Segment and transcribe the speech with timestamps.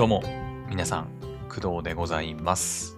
[0.00, 0.22] どうも、
[0.70, 1.08] 皆さん、
[1.50, 2.96] 工藤でございます。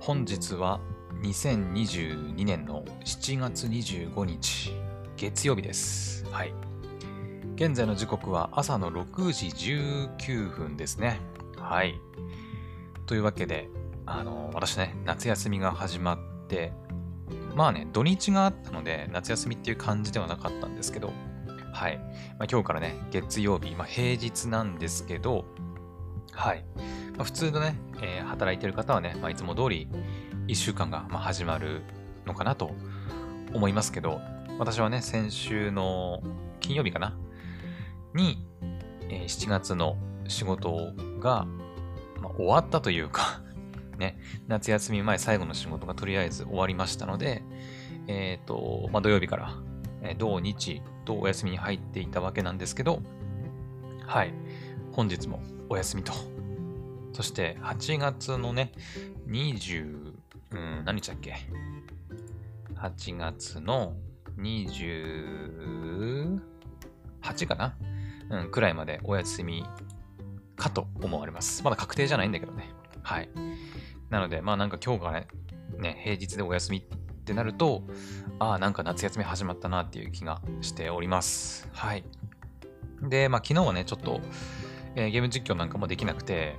[0.00, 0.80] 本日は
[1.22, 4.72] 2022年の7月25日、
[5.16, 6.26] 月曜日です。
[6.32, 6.52] はい。
[7.54, 9.46] 現在の時刻は朝の6時
[10.16, 11.20] 19分ですね。
[11.56, 12.00] はい。
[13.06, 13.68] というわけで、
[14.04, 16.72] あの、私ね、夏休みが始まって、
[17.54, 21.12] まあね、土日があったので、夏休みっていう感じではなかったんですけど、
[21.72, 21.98] はい。
[21.98, 22.04] ま
[22.40, 25.44] あ、今日からね、月曜日、まあ、平日なんですけど、
[26.34, 26.64] はい。
[27.16, 29.88] まあ、普通のね、えー働いてる方はね、まあ、いつも通り
[30.48, 31.82] 1週間がま始まる
[32.26, 32.72] のかなと
[33.52, 34.20] 思いますけど、
[34.58, 36.22] 私はね、先週の
[36.60, 37.16] 金曜日かな？
[38.14, 38.46] に、
[39.08, 41.46] えー7月の仕事が、
[42.20, 43.40] まあ、終わったというか、
[43.98, 47.42] ね、夏休み前最後の仕事がとりあえず終わりましたので、
[48.08, 49.54] えっ、と、まあ、土曜日から、
[50.02, 53.02] えー土日とお休みに入っていたわけなんですけど、
[54.06, 54.34] はい。
[54.92, 56.12] 本日もお休みと。
[57.12, 58.72] そして、8月のね、
[59.28, 60.12] 20、
[60.50, 61.36] うん、何日だっけ
[62.74, 63.94] ?8 月の
[64.38, 66.40] 28
[67.46, 67.76] かな？
[68.30, 69.64] うん、くらいまでお休み
[70.56, 71.62] かと思われます。
[71.62, 72.70] まだ確定じゃないんだけどね。
[73.02, 73.28] はい。
[74.10, 75.28] なので、まあなんか今日がね、
[75.78, 76.82] ね平日でお休みっ
[77.24, 77.82] てなると、
[78.38, 81.68] ああ、なんか夏休み始まったなっていう気がしております。
[81.72, 82.04] はい。
[83.02, 84.20] で、まあ昨日はね、ちょっと、
[84.96, 86.56] えーゲーム実況なんかもできなくて、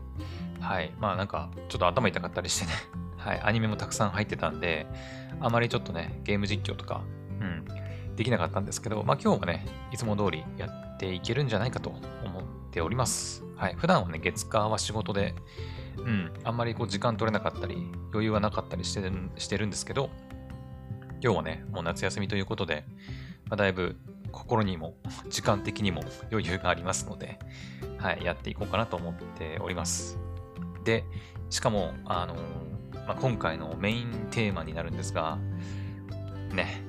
[0.59, 0.91] はい。
[0.99, 2.71] まあなんか、ちょっと頭痛かったりしてね。
[3.17, 3.41] はい。
[3.43, 4.87] アニメもたくさん入ってたんで、
[5.39, 7.01] あまりちょっとね、ゲーム実況とか、
[7.39, 7.65] うん、
[8.15, 13.43] できなかったんですけど、まあ今日はね、いつも通りやっていけるんじゃないかと思っております。
[13.55, 13.75] はい。
[13.75, 15.35] 普段はね、月火は仕事で、
[15.97, 20.09] うん、あんまりこう時間取れなかったり、余裕はなかったりしてるしてるんですけど、
[21.21, 22.85] 今日はね、もう夏休みということで、
[23.49, 23.95] まあ、だいぶ
[24.31, 24.95] 心にも
[25.29, 27.39] 時間的にも余裕がありますので、
[28.05, 30.19] はい、やっていこうかなと思っております。
[30.83, 31.05] で、
[31.49, 32.35] しかも、あの
[33.07, 35.39] まあ、今回のメインテーマになるんですが、
[36.53, 36.83] ね、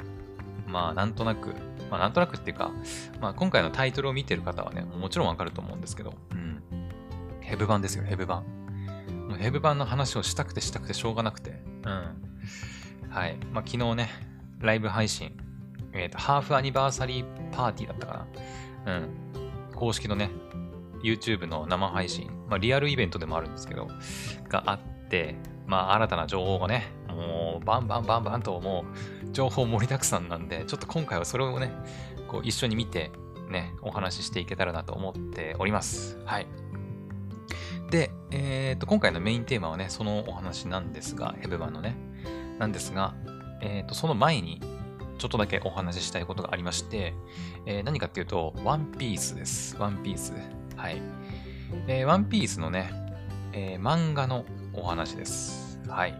[0.66, 1.54] まあなんとなく、
[1.90, 2.70] まあなんとなくっていうか、
[3.18, 6.62] まあ今回のタイトルを見てる方はね、もちろんわかると思うんですけど、うん。
[7.40, 8.44] ヘブ版ですよ、ヘブ版。
[9.26, 13.08] もうヘブ版の話をしたくてしたくてしょうがなくて、うん。
[13.08, 13.38] はい。
[13.54, 14.10] まあ昨日ね、
[14.60, 15.34] ライブ配信、
[15.94, 18.26] えっ、と、ハーフアニバーサリーパーティーだったか
[18.84, 18.96] な。
[18.96, 19.08] うん。
[19.74, 20.30] 公式のね、
[21.02, 23.88] YouTube の生配信、まあリアルイベントでもあるんですけど、
[24.48, 25.36] があって、
[25.66, 28.84] まあ新たな情報がね、もうバンバンバンバンとも
[29.24, 31.72] う情報盛りだくさんなんで、ちょっと今回はそれをね、
[32.28, 33.10] こう一緒に見て、
[33.48, 36.18] ね、お話ししていけたらなと思っております。
[36.24, 36.46] はい。
[37.90, 41.96] で、えっ、と、今回のメインテーマはね、そのお話なんですが、ヘブ版のね、
[42.58, 43.14] なんですが、
[43.60, 44.60] えっ、と、その前に、
[45.18, 47.14] ちょっとだけお話ししたいことがありまして、
[47.64, 49.76] えー何かっていうと、ワンピースです。
[49.78, 50.32] ワンピース。
[50.76, 51.00] はい。
[51.88, 52.90] えーワンピースのね、
[53.52, 55.80] えー漫画のお話です。
[55.88, 56.14] はい。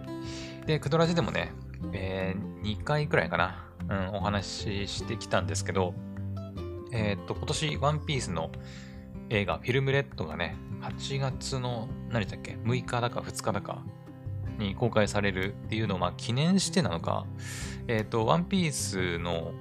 [0.66, 1.52] で、クドラジでもね、
[1.92, 5.94] え2回くらいかな、うん、お話ししてきたんですけど、
[6.92, 8.50] えーっと、今年、ワンピースの
[9.28, 13.82] 映画、フィルムレッドがね、8月の、何だっけ、6日だか2日だか
[14.58, 17.26] に公開されるっていうのを、まあ、記念してなのか、
[17.88, 19.52] えーっと、ワンピースの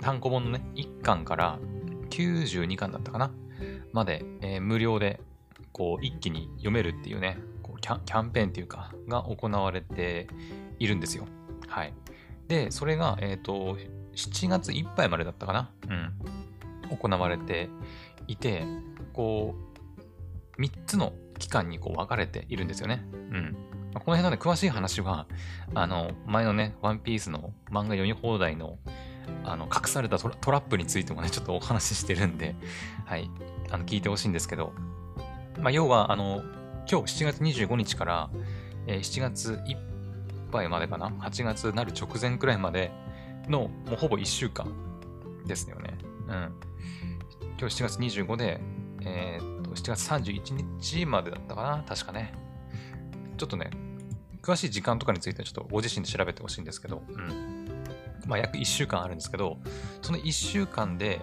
[0.00, 1.58] 単行本のね、1巻から
[2.10, 3.32] 92巻だったかな
[3.92, 5.20] まで、えー無料で、
[5.72, 10.28] こう、一気に読めるっていうね、こうキャンペーンっていうか、が行われて
[10.78, 11.26] いるんですよ。
[11.68, 11.94] はい。
[12.48, 13.78] で、それが、えっ、と、
[14.14, 15.70] 7月いっぱいまでだったかな？
[15.88, 16.96] うん。
[16.96, 17.70] 行われて
[18.26, 18.64] いて、
[19.12, 19.54] こ
[20.58, 23.04] う、3つの期間にこう分かれているんですよね。
[23.12, 23.56] うん。
[23.94, 25.26] この辺のね、詳しい話は、
[25.74, 28.78] あの、前のね、ワンピースの漫画読み放題の、
[29.44, 32.54] あの、隠されたトラップについてもね、ちょっとお話ししてるんで、
[33.04, 33.30] はい。
[33.70, 34.72] あの、聞いてほしいんですけど、
[35.60, 36.42] まあ、要は、あの、
[36.90, 38.30] 今日7月25日から、
[38.86, 39.76] えー7月いっ
[40.50, 42.90] ぱいまでかな ?8 月なる直前くらいまで
[43.48, 44.72] の、もうほぼ1週間
[45.46, 45.98] ですよね。
[46.28, 46.52] うん。
[47.58, 48.60] 今日7月25で、
[49.02, 51.84] えーっと、7月31日までだったかな？
[51.88, 52.34] 確かね。
[53.36, 53.70] ちょっとね、
[54.42, 57.61] 詳しい時間とかについてはちょっとご自身で調べてほしいんですけど、うん。
[58.26, 59.58] まあ、約1週間あるんですけど、
[60.00, 61.20] その1週間で、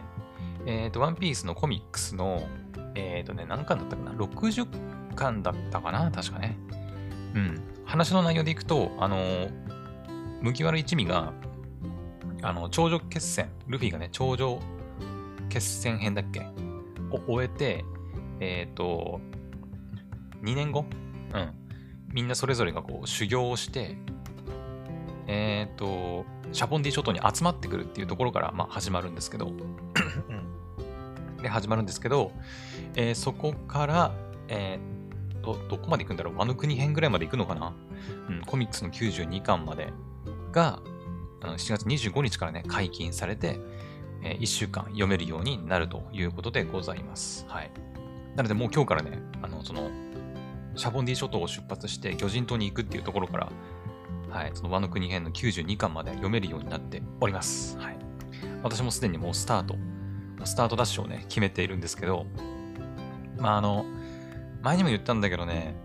[0.66, 2.48] えーっと、ワンピースのコミックスの、
[2.96, 6.12] えーっとね、何巻だったかな ?60 巻だったかな？
[6.12, 6.57] 確かね。
[7.34, 7.62] うん。
[7.86, 9.48] 話の内容でいくと、あの
[10.42, 11.34] 麦わら一味が、
[12.42, 14.60] あの、頂上決戦、ルフィがね、頂上
[15.50, 16.42] 決戦編だっけ？
[17.12, 17.84] を終えて、
[18.40, 19.19] えっ、と、
[20.44, 20.86] 2年後？
[21.34, 21.54] うん。
[22.13, 23.98] みんなそれぞれがこう修行をして、
[25.31, 32.31] えっ、と、シャボンディ諸島に集まってくるっていうところから、まあ、始まるんですけど、うんで、始まるんですけど、
[32.96, 34.12] えーそこから、
[34.48, 36.38] えーど、どこまで行くんだろう？
[36.38, 37.74] ワノ国編ぐらいまで行くのかな？
[38.28, 39.94] うん、コミックスの92巻まで
[40.52, 40.80] が、
[41.42, 43.60] 7月25日からね、解禁されて、
[44.24, 47.46] えー、1週間読めるようになるということでございます。
[47.48, 47.72] はい。
[48.36, 49.92] なのでもう今日からね、あの、その、
[50.76, 53.50] シャボンディ諸島を出発して魚人島に行くっていうところから、
[54.30, 57.78] はい、その和の国編の92巻まで読めるようになっております。
[57.78, 57.98] はい。
[58.64, 59.76] 私もすでにもうスタート、
[60.46, 62.26] スタートダッシュをね、決めているんですけど、
[63.38, 63.86] まあ、あの、
[64.62, 65.76] 前にも言ったんだけどね、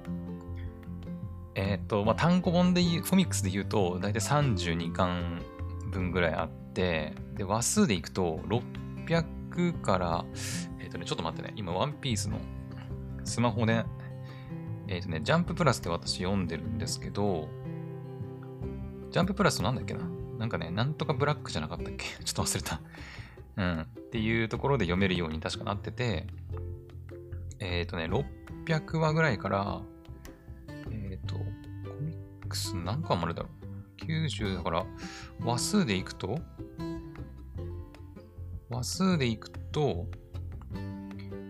[1.54, 5.42] えっ、と、まあ、単行本で言う、コミックスで言うと、だいたい32巻
[5.90, 10.24] 分ぐらいあって、で、話数でいくと、600から、
[10.80, 12.38] えっ、とね、ちょっと待ってね、今、ワンピースの
[13.24, 13.84] スマホで、
[14.88, 17.48] えっ、とね、ジャンププラスで私読んでるんですけど、
[19.14, 20.00] ジャンププラスなんだっけな？
[20.40, 22.04] なんかね、なんとかブラックじゃなかったっけ？
[22.24, 22.80] ちょっと忘れた。
[23.56, 23.80] うん。
[23.82, 26.26] っていうところで読めるように確かなってて、
[27.60, 29.82] えっ、ー、とね、600話ぐらいから、
[30.90, 31.44] えっ、ー、と、コ
[32.00, 33.50] ミックス何巻までだろ
[34.02, 34.84] う ?90 だから、
[35.44, 36.40] 話数でいくと、
[38.68, 40.08] 話数でいくと、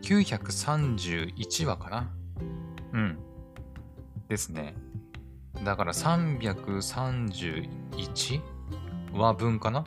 [0.03, 2.15] 931話かな
[2.93, 3.19] うん。
[4.29, 4.75] ですね。
[5.63, 8.41] だから331
[9.13, 9.85] 話分かな？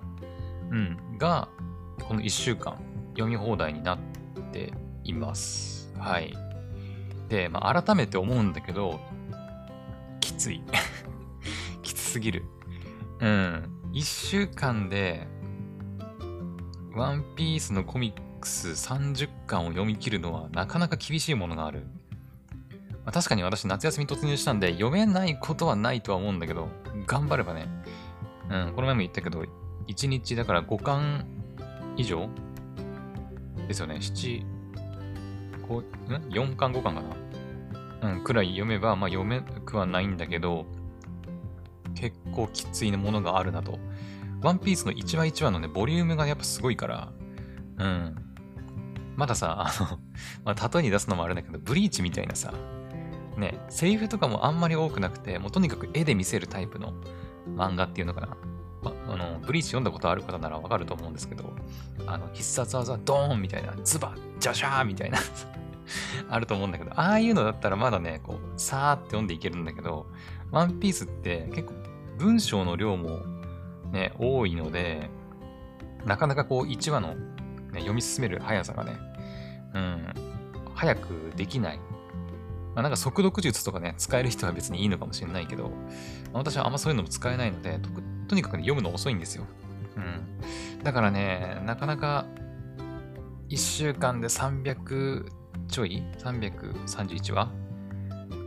[0.71, 1.17] うん。
[1.17, 1.49] が、
[2.07, 2.77] この1週間
[3.11, 3.99] 読み放題になっ
[4.51, 4.73] て
[5.03, 5.93] います。
[5.97, 6.33] はい。
[7.29, 8.99] で、まあ、改めて思うんだけど、
[10.21, 10.63] きつい。
[11.83, 12.45] きつすぎる。
[13.19, 13.69] うん。
[13.93, 15.27] 1週間で、
[16.93, 21.85] ワンピースのコミックス30巻を読み切るのはなかなか厳しいものがある。
[23.07, 26.67] まあ、確かに私夏休み突入したんで読めないことはないとは思うんだけど、
[27.05, 27.69] 頑張ればね。
[28.49, 29.45] うん、この前も言ったけど、
[29.87, 31.25] 1日だから5巻
[31.95, 32.27] 以上？
[33.65, 33.95] ですよね。
[33.95, 34.43] 7、
[35.69, 37.01] 5、ん ?4 巻5巻か
[38.01, 38.09] な？
[38.09, 40.65] うん、くらい読めば、まあ読めくはないんだけど、
[41.95, 43.79] 結構きついものがあるなと。
[44.41, 47.13] ワンピースの1話1話のね、ボリュームがやっぱすごいから、
[47.77, 48.15] うん。
[49.15, 49.97] まださ、あの、
[50.43, 52.53] まあ、例えに出すのもあれだけど、ブリーチみたいなさ、
[53.37, 56.93] ね、セリフとかもあんまり多くなくて、もうとにかく絵で見せるタイプの
[57.55, 58.37] 漫画っていうのかな。
[58.81, 61.53] まあの、ブリーチ読んだことある方ならわかると思うんですけど、
[62.07, 65.19] あの、必殺技ドーンみたいな、ズバッ、ジャシャーみたいな
[66.29, 70.07] あると思うんだけど、ああいうのだったらまだね、こう、さーって読んでいけるんだけど、
[70.51, 71.73] ワンピースって結構
[72.17, 73.19] 文章の量も
[73.91, 75.09] ね、多いので、
[76.05, 77.17] なかなかこう、1話の、ね、
[77.75, 78.97] 読み進める速さがね、
[79.73, 80.13] うん、
[80.73, 81.79] 早くできない。
[82.77, 87.79] まあ、なんか速読術とかね、使える人は別にいいのかもしれないけど、まあ、私はあんまそういうのも使えないので、
[88.27, 89.47] とにかく、ね、読むの遅いんですよ。
[89.95, 90.83] うん。
[90.83, 92.27] だからね、なかなか
[93.49, 95.25] 1週間で300
[95.67, 97.51] ちょい ?331 話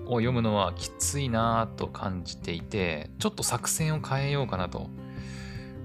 [0.06, 4.91] を読むのはきついなぁと感じていて、ちょっと作戦を変えようかなと、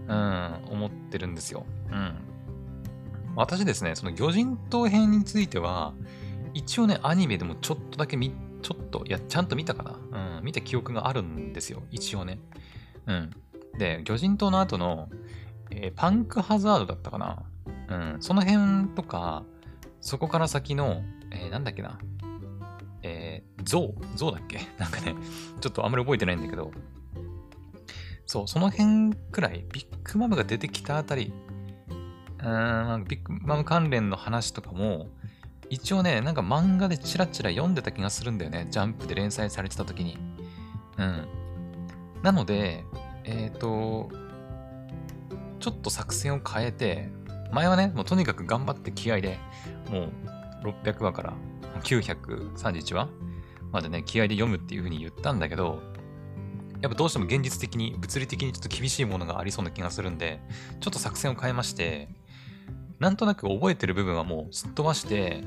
[0.08, 1.66] うん、思ってるんですよ。
[1.92, 2.14] うん。
[3.36, 5.96] 私ですね、その魚人島編については、
[6.56, 10.38] 一応ね、アニメでもちょっとだけ見、ちょっと、いや、ちゃんと見たかな？
[10.38, 11.84] うん、見た記憶があるんですよ。
[11.92, 12.40] 一応ね。
[13.06, 13.32] うん。
[13.78, 15.10] で、魚人島の後の、
[15.70, 17.44] えー、パンクハザードだったかな？
[17.90, 19.44] うん、その辺とか、
[20.02, 22.00] そこから先の、えー、なんだっけな？
[23.04, 24.60] えー、ゾウゾウだっけ？
[24.80, 25.14] なんかね、
[25.60, 26.72] ちょっとあんまり覚えてないんだけど、
[28.26, 31.34] そう、その辺くらい、ビッグマムが出てきたあたり、
[32.40, 35.10] うーん、ビッグマム関連の話とかも、
[35.70, 38.68] 一応ね、なんか漫画でチラチラ読んでた気がするんだよね。
[38.70, 40.18] ジャンプで連載されてた時に。
[40.98, 41.28] うん。
[42.22, 42.84] なので、
[43.24, 44.10] えっ、ー、と、
[45.60, 47.10] ちょっと作戦を変えて、
[47.52, 49.40] 前はね、もうとにかく頑張って気合で、
[49.90, 50.10] も
[50.64, 51.34] う600話から
[51.84, 53.10] 931話
[53.72, 55.82] までね、気合で読むっていう風に言ったんだけど、
[56.82, 60.40] やっぱどうしても現実的に、物理的にちょっと厳しいものがありそうな気がするんで、
[60.80, 62.10] ちょっと作戦を変えまして、
[63.00, 65.44] なんとなく覚えてる部分はもうすっ飛ばして、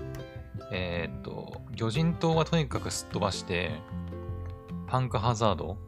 [0.71, 3.73] えー、っと、魚人島はとにかくすっ飛ばして、
[4.87, 5.79] パンクハザード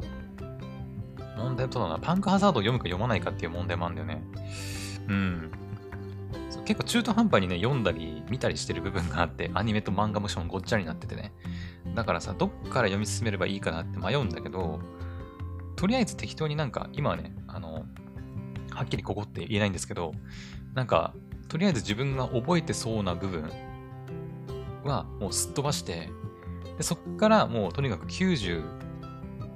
[1.37, 1.99] 問題とだな。
[1.99, 4.23] パンクハザードを読むか読まないかっていう問題もあるんだよね。
[5.09, 5.51] うん。
[6.65, 11.33] 結構中途半端にね、読んだり見たりしてる部分があって、アニメと漫画もしかもごっちゃになっててね。
[11.95, 14.81] だからさ、どっから読み進めればいいかなって迷うんだけど、
[15.77, 17.87] とりあえず適当になんか、今はね、あの、
[18.71, 20.13] はっきりここって言えないんですけど、
[20.75, 21.15] なんか、
[21.51, 23.51] とりあえず自分が覚えてそうな部分
[24.85, 26.09] はもうすっ飛ばして、
[26.79, 28.63] でそっからもうとにかく90、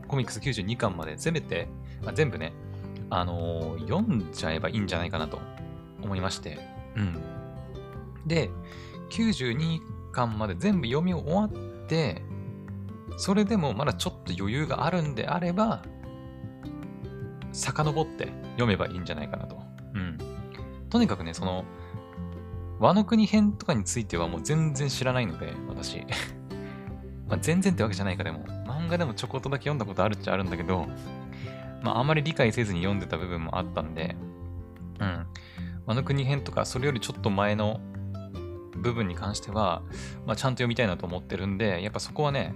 [0.08, 1.68] コミックス92巻まで全て、
[2.04, 2.52] あ全部ね、
[3.10, 5.38] あのー、読んじゃえばいいんじゃないかなと
[6.02, 6.58] 思いまして、
[6.96, 7.22] うん。
[8.26, 8.50] で、
[9.10, 11.50] 92巻まで全部読み終わっ
[11.86, 12.22] て、
[13.16, 15.84] それでもまだちょっと余裕があるんであれば、
[17.52, 19.62] 遡って読めばいいんじゃないかなと。
[19.94, 20.18] うん。
[20.90, 21.64] とにかくね、その、
[22.78, 26.04] 和の国編とかについてはもう全然知らないので、私。
[27.28, 30.86] まあ全然ってわけじゃないかでも、漫画でもちょこっとだけ読んだことあるっちゃあるんだけど、
[31.82, 34.16] まああまり理解せずに読んでた部分もあったんで、
[35.00, 35.26] うん。
[35.86, 37.80] 和の国編とか、それよりちょっと前の
[38.76, 39.82] 部分に関しては、
[40.26, 42.54] まあ、ちゃんと読みたいなと思ってるんで、やっぱそこはね、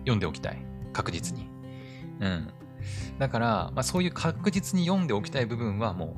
[0.00, 0.64] 読んでおきたい。
[0.92, 1.48] 確実に。
[2.20, 2.50] うん。
[3.18, 6.16] だから、まあ、そういう確実に読んでおきたい部分はも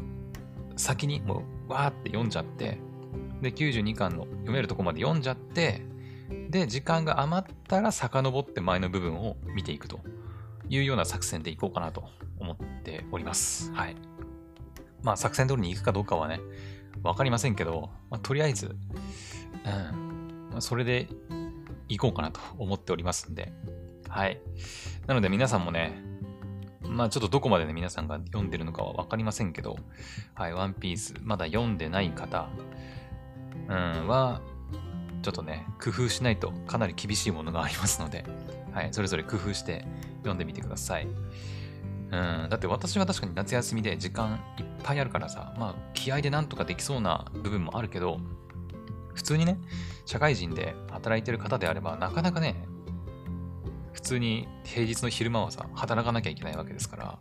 [0.77, 2.79] う、先にもう、わーって読んじゃって、
[3.43, 5.83] で、92巻の読めるとこまで読んじゃって、
[6.49, 10.01] で、時間が余ったら遡って前の部分を見ていくと
[10.69, 12.05] いうような作戦でいこうかなと
[12.39, 13.73] 思っております。
[13.73, 13.97] はい。
[15.03, 16.41] まあ、作戦通りに行くかどうかはね、
[17.03, 18.77] わかりませんけど、まあ、とりあえず、
[19.65, 21.09] うん、ま、それで
[21.89, 23.53] 行こうかなと思っておりますんで、
[24.09, 24.41] はい。
[25.07, 26.01] なので皆さんもね、
[26.83, 29.77] まあちょっとどこまでね、皆さんが読んでるのかはわかりませんけど、
[30.35, 32.49] はい、ワンピース、まだ読んでない方、
[33.73, 34.41] うん、は、
[35.23, 38.25] ちょっとね、工夫しないとかなり厳しいものがありますので、
[38.73, 39.87] はい、それぞれ工夫して
[40.19, 41.07] 読んでみてください。
[41.07, 48.21] うん、だって私は確かに夏休みで時間いっぱいあるからさ、まあ気合でなんとかできそうな部分もあるけど、
[49.15, 49.59] 普通にね、
[50.05, 52.67] 社会人で働いてる方であれば、なかなかね、
[53.93, 57.19] 普通に平日の昼間はさ、働かなきゃいけないわけですから、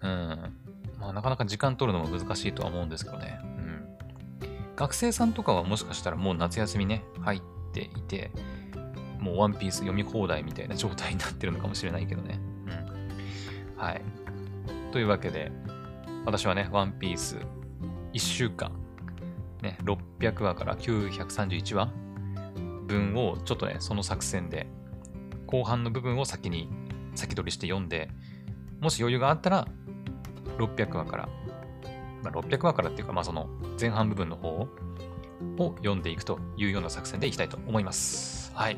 [0.00, 0.54] うん、
[0.98, 3.38] まあなかなか時間取るのも難しいとは思うんですけどね、
[4.78, 7.42] 学生さんとかはもしかしたらもう夏休みね、入っ
[7.72, 8.30] ていて、
[9.18, 12.38] もうワンピース読み放題みたいな状態になってるのかもしれないけどね。
[12.66, 14.02] うんはい。
[14.92, 15.50] というわけで、
[16.24, 17.38] 私はね、ワンピース
[18.12, 18.70] 1週間、
[19.62, 21.92] ね、600話から931話
[22.86, 24.68] 分をちょっとね、その作戦で、
[25.48, 26.68] 後半の部分を先に
[27.16, 28.10] 先取りして読んで、
[28.78, 29.66] もし余裕があったら、
[30.58, 31.28] 600話から、
[32.22, 33.48] まあ、600話からっていうか、まあその
[33.80, 34.68] 前半部分の方
[35.58, 38.52] を読んでいくというような作戦でいきたいと思います。
[38.54, 38.76] はい。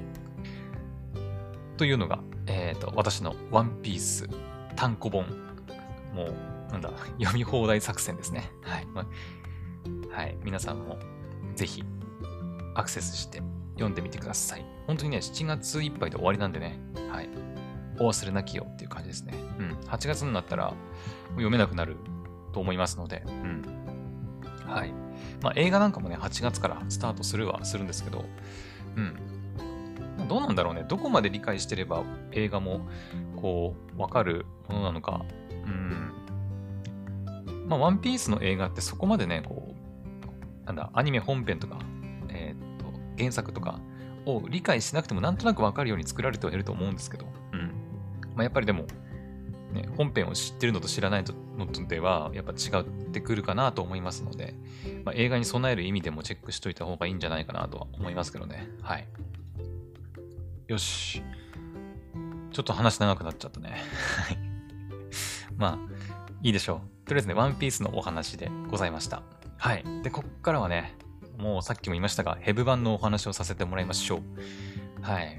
[1.76, 4.28] というのが、えっ、ー、と、私のワンピース
[4.76, 5.24] 単行本。
[6.14, 8.50] もう、なんだ、読み放題作戦ですね。
[8.62, 8.86] はい。
[8.86, 9.06] ま
[10.12, 10.36] はい。
[10.42, 10.98] 皆さんも
[11.54, 11.84] ぜひ
[12.74, 13.42] アクセスして
[13.74, 14.64] 読んでみてください。
[14.86, 16.78] 本当にね、7月いっぱいで終わりなんでね。
[17.10, 17.28] はい。
[17.98, 19.34] お忘れなきよっていう感じですね。
[19.58, 19.72] うん。
[19.86, 20.72] 8月になったら
[21.30, 21.96] 読めなくなる
[22.52, 23.22] と思いますので。
[23.26, 23.62] うん。
[24.66, 24.92] はい。
[25.42, 28.24] まあ映画なんかもね、8月からスタートするはするんですけど、
[28.96, 30.28] うん。
[30.28, 30.84] どうなんだろうね。
[30.86, 32.86] どこまで理解してれば映画も
[33.40, 35.24] こう、わかるものなのか。
[35.50, 36.12] うん。
[37.68, 41.78] まあ、ワンピースの映画ってそこまでね、こう、なんだ、アニメ本編とか、
[42.28, 42.86] えー、っと、
[43.18, 43.80] 原作とか
[44.26, 47.60] を理解しなくてもなんとなくわかるように作られてはいると思うんですけど、うん。
[48.34, 48.84] まあ、やっぱりでも、
[49.72, 51.24] ね、本編を知ってるのと知らない
[51.56, 54.54] のとでは、やっぱ違ってくるかなと思いますので、
[55.04, 58.68] まあ、映画に備える意味でもチェックしといた方がいいんじゃないかなとは思いますけどね。
[58.82, 59.06] はい。
[60.68, 61.22] よし。
[62.52, 63.70] ちょっと話長くなっちゃったね。
[64.26, 64.38] はい。
[65.56, 65.78] まあ、
[66.42, 67.06] いいでしょう。
[67.06, 69.22] とりあえずね、ワンピースのお話でございました。
[69.56, 69.84] はい。
[70.02, 70.96] で、こっからはね、
[71.38, 75.02] もうさっきも言いましたが、ヘブ版のお話をさせてもらいましょう。
[75.02, 75.38] はい。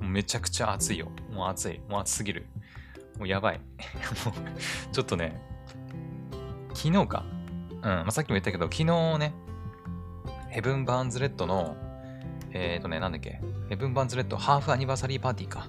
[0.00, 1.08] めちゃくちゃ暑いよ。
[1.32, 1.80] もう暑い。
[1.88, 2.46] もう暑すぎる。
[3.18, 3.60] もうやばい。
[4.24, 5.40] もう、ちょっとね、
[6.74, 7.24] 昨日か。
[7.70, 7.80] うん。
[7.82, 9.34] まあ、さっきも言ったけど、昨日ね、
[10.48, 11.76] ヘブン・バーンズ・レッドの、
[12.52, 15.68] えっ、ー、とね、なんだっけ、ヘブン・バーンズ・レッドハーフアニバーサリーパーティーか。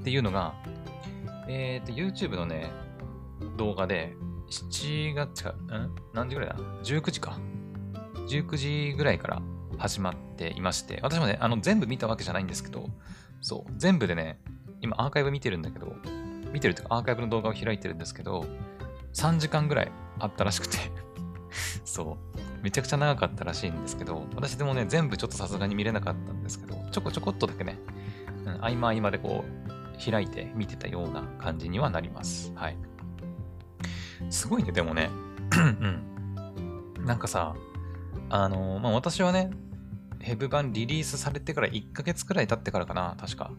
[0.00, 0.54] っていうのが、
[1.48, 2.70] えっ、ー、と、YouTube のね、
[3.56, 4.14] 動画で、
[4.50, 5.94] 7月か、ん？
[6.12, 7.38] 何時ぐらいだ ?19 時か。
[8.28, 9.42] 19時ぐらいから
[9.78, 12.88] 始まっていまして、私もね、あの、全部見たわけじゃないんですけど、
[13.40, 14.38] そう、全部でね、
[14.80, 15.94] 今アーカイブ見てるんだけど、
[16.52, 18.46] 見てるというかアーカイブの動画を開いてるんですけど、
[19.14, 20.78] 3時間ぐらいあったらしくて
[21.84, 27.78] そう、めちゃくちゃ長かったらしいんですけど、私でもね、全部ちょっとさすがに見れなかったんですけど、ちょこちょこっとだけね、
[28.46, 32.52] うん、合間合間でこう、開いて見てたような感じにはなります。
[32.54, 32.76] はい。
[34.30, 35.10] すごいね、でもね。
[35.56, 37.04] うん。
[37.04, 37.54] なんかさ、
[38.30, 39.50] あのー、まあ、私はね、
[40.20, 43.50] ヘブ版リリースされてから1ヶ月くらい経ってからかな、確か。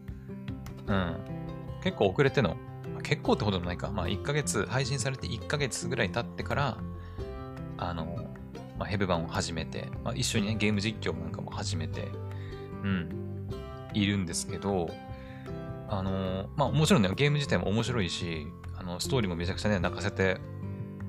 [0.88, 1.16] うん。
[1.84, 2.58] 結構遅れての、
[3.04, 3.92] 結構ってほどもないか。
[3.92, 6.78] まあ、1ヶ月、配信されて1ヶ月ぐらい経ってから、
[7.78, 8.18] あのー、
[8.80, 12.10] まあ、ヘブ版を始めて、まあ、一緒にね、ゲーム実況なんかも始めて、
[12.84, 13.48] うん、
[13.94, 14.90] いるんですけど、
[15.90, 20.38] あのまあもちろんね、ゲーム自体も面白いし、あのストーリーもめちゃくちゃね、泣かせて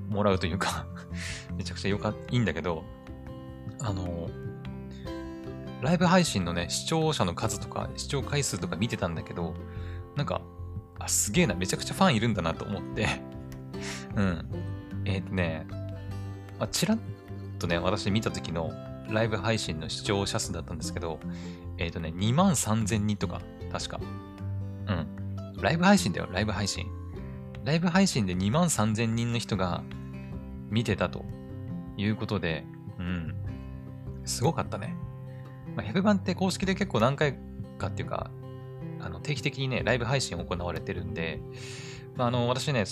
[0.08, 0.86] もらうというか
[1.56, 2.84] めちゃくちゃよかいいんだけど、
[3.80, 4.28] あの
[5.80, 9.54] ライブ配信のね、視聴者の数とか、視聴回数とか見てたんだけど、
[10.16, 10.40] なんか、
[11.04, 13.06] あ、すげえな、めちゃくちゃファンいるんだなと思って
[14.16, 14.46] うん。
[15.04, 15.66] えっ、ー、とね、
[16.58, 16.99] あ、ちらっ
[17.58, 18.73] とね、私見た時の
[19.08, 21.20] ライブ配信の視聴者数だったんですけど、
[21.78, 24.00] えっ、ー、とね、2万3000人とか、確か。
[24.87, 25.61] うん。
[25.61, 26.87] ライブ配信だよ、ライブ配信。
[27.64, 29.82] ライブ配信で2万3000人の人が
[30.70, 31.25] 見てたと
[31.96, 32.64] いうことで、
[32.99, 33.34] うん。
[34.25, 34.96] すごかったね。
[35.76, 37.38] まあ、100番って公式で結構何回
[37.78, 38.30] かっていうか、
[39.04, 41.40] あの定期的にね、ライブ配信行われてるんで、
[42.16, 42.84] まあ、あの、私ね、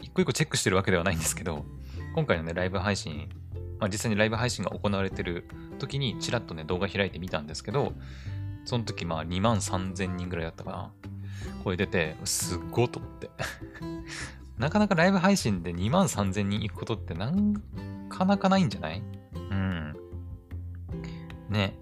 [0.00, 1.64] 一個一個チェックしてるわけではないんですけど、
[2.14, 3.28] 今回のね、ライブ配信、
[3.78, 5.46] まあ、実際にライブ配信が行われてる
[5.78, 7.92] 時に、ちらっとね、動画開いてみたんですけど、
[8.64, 10.92] その時、まあ、2万3000人ぐらいだったかな。
[11.64, 13.30] これ出て、すっごいと思って。
[14.58, 17.32] なかなかライブ配信で2万3000人行くことってな
[18.10, 19.02] かなかないんじゃない？
[19.34, 19.96] うん。
[21.48, 21.74] ね。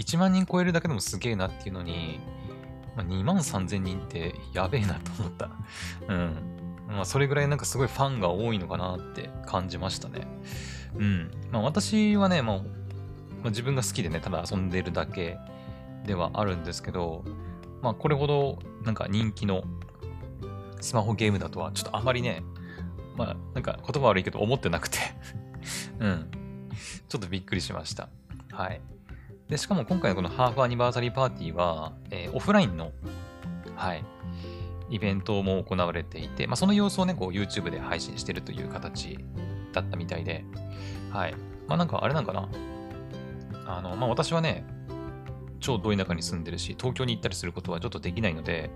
[0.00, 2.20] 1万人超えるだけでもすげえなっていうのに、
[2.96, 5.50] まあ、2万3000人ってやべえなと思った。
[6.08, 6.36] うん。
[6.88, 10.26] まあ、それぐらいなんかすごいファンが多いのかなって感じましたね。
[10.96, 11.30] うん。
[11.52, 12.62] まあ、私はね、まあ、ま
[13.46, 15.38] あ、自分が好きでね、ただ遊んでるだけ
[16.06, 17.24] ではあるんですけど、
[17.82, 19.64] まあ、これほどなんか人気の
[20.80, 22.42] スマホゲームだとは、ちょっとあまりね、
[23.16, 24.98] まあ、なんか言葉悪いけど思ってなくて
[26.00, 26.30] うん。
[27.08, 28.08] ちょっとびっくりしました。
[28.50, 28.80] はい。
[29.50, 32.92] で、しかも今回のこのハーフアニバーサリーパーティーは、えー、オフラインの、
[33.74, 34.04] はい、
[34.88, 39.18] イベントも行われていて、まあ、その様子をね、こう YouTube で配信してるという形
[39.72, 40.44] だったみたいで、
[41.10, 41.34] はい。
[41.66, 42.48] まあなんかあれなんかな？
[43.66, 44.64] あの、まあ私はね、
[45.58, 48.70] 超ど田舎に住んでるし、東京に行ったりすることはちょっとできないので、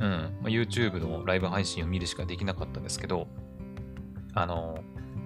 [0.00, 0.10] うん、
[0.42, 3.28] まあ、YouTube のライブ配信を見るしかできなかったんですけど、
[4.34, 4.82] あの、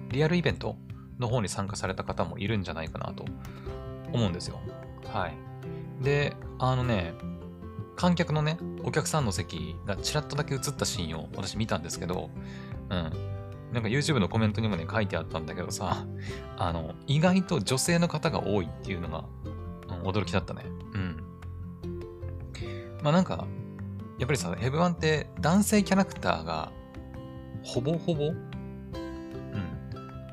[0.09, 0.77] リアルイベント
[1.19, 3.25] の方に参加された方もいるんじゃないかなと
[4.13, 4.59] 思うんですよ。
[5.11, 6.03] はい。
[6.03, 7.13] で、あのね、
[7.95, 12.29] 観客のね、お客さんの席がちらっとだけ映ったシーンを私見たんですけど、
[12.89, 13.35] うん。
[13.71, 16.05] なんか YouTube のコメントにもね、書いてあったんだけどさ、
[16.57, 19.25] あの、意外と女性の方が多いっていうのが、
[19.89, 20.63] うん、驚きだったね。
[20.93, 21.23] うん。
[23.01, 23.47] まあなんか、
[24.17, 26.71] やっぱりさ、ヘブワンって男性キャラクターが、
[27.63, 28.35] ほぼほぼ、うん。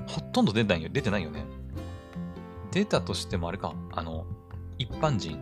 [0.07, 1.45] ほとんど出てないよ出てないよね。
[2.71, 4.27] 出たとしてもあれか、あの、
[4.83, 5.39] 一般人、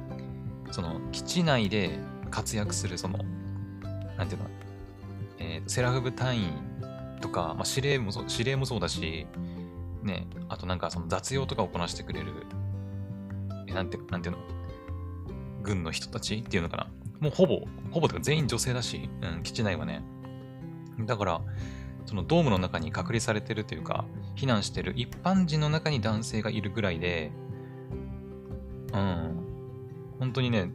[0.70, 1.98] その、基地内で
[2.31, 3.18] 活躍する、その、
[4.16, 4.50] なんていうの、
[5.38, 6.53] えー、セラフ部隊員
[7.20, 9.26] とか、まあ、司令もそう、司令もそうだし、
[10.03, 12.33] ね、あとなんかその雑用とかをこなしてくれる、
[13.66, 14.42] え、なんて、なんていうの、
[15.62, 16.87] 軍の人たちっていうのかな。
[17.20, 20.03] もうほぼ、ほぼとか全員女性だし、うん、基地内はね。
[21.00, 21.40] だから、
[22.07, 24.05] そのドームの中に隔離されてるというか、
[24.37, 27.31] 避難してる一般人の中に男性がいるぐらいで、
[28.92, 30.70] うん、本当にね、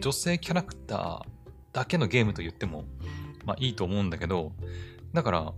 [0.00, 1.22] 女性キャラクター
[1.72, 2.84] だけのゲームと言っても、
[3.44, 4.52] まあいいと思うんだけど、
[5.12, 5.52] だから、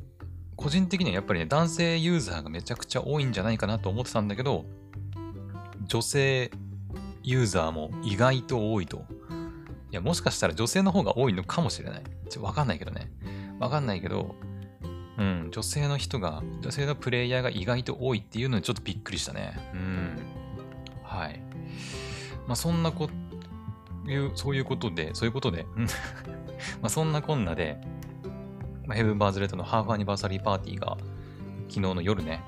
[0.57, 4.65] 個人的にはやっぱりね、男性ユーザーがめちゃくちゃ多いんじゃないかなと思ってたんだけど、
[5.87, 6.51] 女性
[7.23, 9.05] ユーザーも意外と多いと。
[9.91, 12.03] いや、もしかしたら女性の方が多いのかもしれない。
[12.29, 13.11] ちょわかんないけどね。
[13.59, 14.35] わかんないけど、
[15.19, 19.59] うん、女性の人が、女性のプレイヤーが意外と多いっていうのにちょっとびっくりしたね。
[19.75, 20.02] うん。
[22.47, 23.09] まあ、そんなこ、
[24.07, 25.67] いう、そういうことで、そういうことで、
[26.81, 27.81] まあそんなこんなで、
[28.87, 30.97] まあ、ヘブンバーズレッドのハーフアニバーサリーパーティーが
[31.69, 32.43] 昨日の夜ね、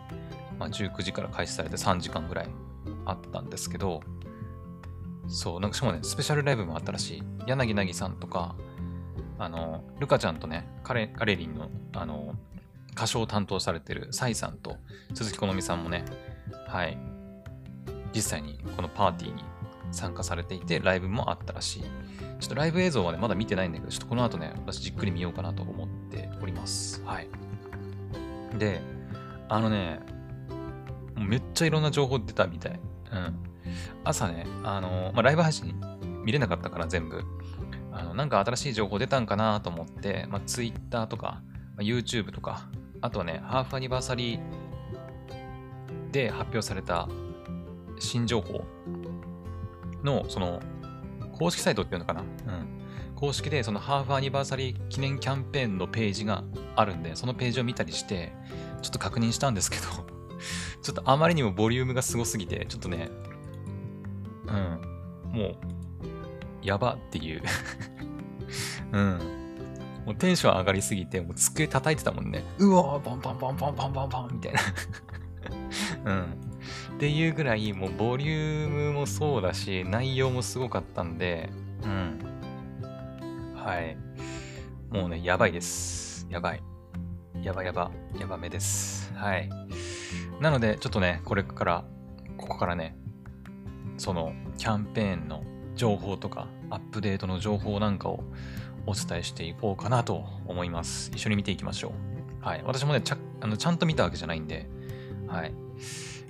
[0.58, 2.48] まあ、19時から開始されて3時間ぐらい
[3.06, 4.00] あったんですけど、
[5.28, 7.22] そう、なんかしかもね、スペシャルライブもあったらしい。
[7.46, 8.56] 柳凪さんとか、
[9.38, 12.34] あの、ルカちゃんとね、カレカレリンの、あの、
[12.94, 14.76] 歌唱を担当されてるサイさんと
[15.14, 16.04] 鈴木好美さんもね、
[16.68, 16.96] はい、
[18.14, 19.44] 実際にこのパーティーに
[19.92, 21.82] 参加されていて、ライブもあったらしい。
[21.82, 21.88] ちょ
[22.46, 27.02] っとライブ映像はね、まだ見てないんだけど、ちょっとこの後ね、私じっくり見ようかなと思っております。
[27.04, 27.28] はい。
[28.58, 28.80] で、
[29.48, 30.00] あのね、
[31.16, 32.80] めっちゃいろんな情報出たみたい。
[33.12, 33.36] うん。
[34.04, 35.74] 朝ね、あの、まあ、ライブ配信
[36.24, 37.22] 見れなかったから全部。
[37.92, 41.42] あの、なんか新しい情報出たんかなと思って、まあ、Twitter とか、
[41.76, 42.68] まあ、YouTube とか、
[43.00, 47.08] あとはね、ハーフアニバーサリーで発表された
[47.98, 48.64] 新情報
[50.04, 50.60] の、その、
[51.32, 52.20] 公式サイトっていうのかな？
[52.20, 52.26] うん。
[53.16, 56.44] 公式でそのハーフアニバーサリー記念キャンペーンのページが
[56.76, 58.32] あるんで、そのページを見たりして、
[58.82, 59.82] ちょっと確認したんですけど
[60.82, 63.08] ちょっとあまりにもボリュームがすごすぎて、ちょっとね、
[64.46, 65.54] うん、もう、
[66.62, 67.42] やばっていう
[68.92, 69.18] うん。
[70.04, 72.44] もうテンション上がりすぎて、もう机叩いてたもんね。
[72.58, 74.60] うわー、バンバンバンバンバンバンバンみたいな
[76.12, 76.26] うん。
[76.94, 81.50] っていうぐらい、もうボリュームもそうだし、内容もすごかったんで、
[81.82, 82.18] うん。
[83.54, 83.96] はい。
[84.90, 86.26] もうね、やばいです。
[86.30, 86.62] やばい。
[87.42, 89.12] やばやば、やばめです。
[89.14, 89.50] はい。
[90.40, 91.84] なので、ちょっとね、これから、
[92.36, 92.96] ここからね、
[93.96, 95.42] そのキャンペーンの
[95.74, 98.22] 情報とか、アップデートの情報なんかを
[98.86, 101.10] お伝えしていこうかなと思います。
[101.12, 101.92] 一緒に見ていきましょ
[102.42, 102.44] う。
[102.44, 102.62] はい。
[102.64, 104.68] 私もね、ちゃあのちゃんと見たわけじゃないんで、
[105.26, 105.54] はい。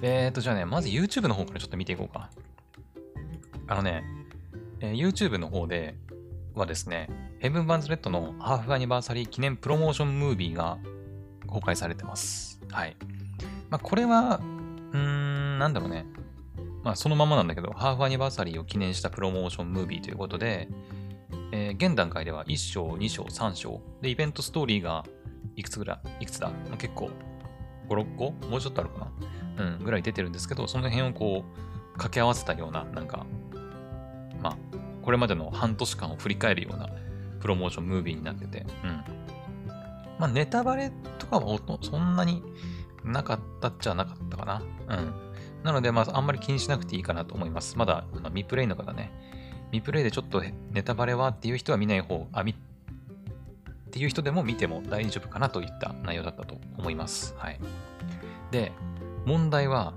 [0.06, 2.28] えーと、じゃあね、まず YouTube の方からちょっと見ていこうか。
[3.66, 4.04] あのね、
[4.80, 5.94] えー、YouTube の方で
[6.54, 10.76] はですね、ヘブン・バンズ・レッドのハーフアニバーサリー記念プロモーションムービーが
[11.46, 12.60] 公開されてます。
[12.70, 12.98] はい。
[13.70, 14.42] まあ、これは、
[14.92, 16.04] うーん、なんだろうね。
[16.82, 20.68] まあ、そのままなんだけど、ハーフアニバーサリーを記念したプロモーションムービーということで、
[21.50, 23.80] えー、現段階では1章、2章、3章。
[24.02, 25.06] で、イベントストーリーが
[25.56, 27.08] いくつぐらい、いくつだ、結構、
[27.88, 28.32] 5、6個？
[28.48, 29.12] もうちょっとあるかな？
[29.58, 33.26] うん、ぐらい出てるんですけど、その辺をこう、掛け合わせたような、なんか、
[34.42, 34.56] まあ、
[35.02, 36.88] これまでの半年間を振り返るような
[37.40, 39.04] プロモーションムービーになってて、うん。
[40.18, 42.42] まあ、ネタバレとかはそんなに
[43.04, 44.62] なかったっちゃなかったかな。
[44.88, 45.14] うん。
[45.62, 47.78] なので、まあ、あんまり気にしなくていいかなと思います。
[47.78, 49.10] まだ、あの未プレイの方ね、
[49.70, 52.54] 未プレイでちょっとネタバレはっていう人は見ない方、あ、見、っ
[53.90, 57.34] ていう人でも見ても大丈夫かなといった内容だったと思います。
[57.38, 57.60] はい。
[58.50, 58.72] で、
[59.26, 59.94] 問題は、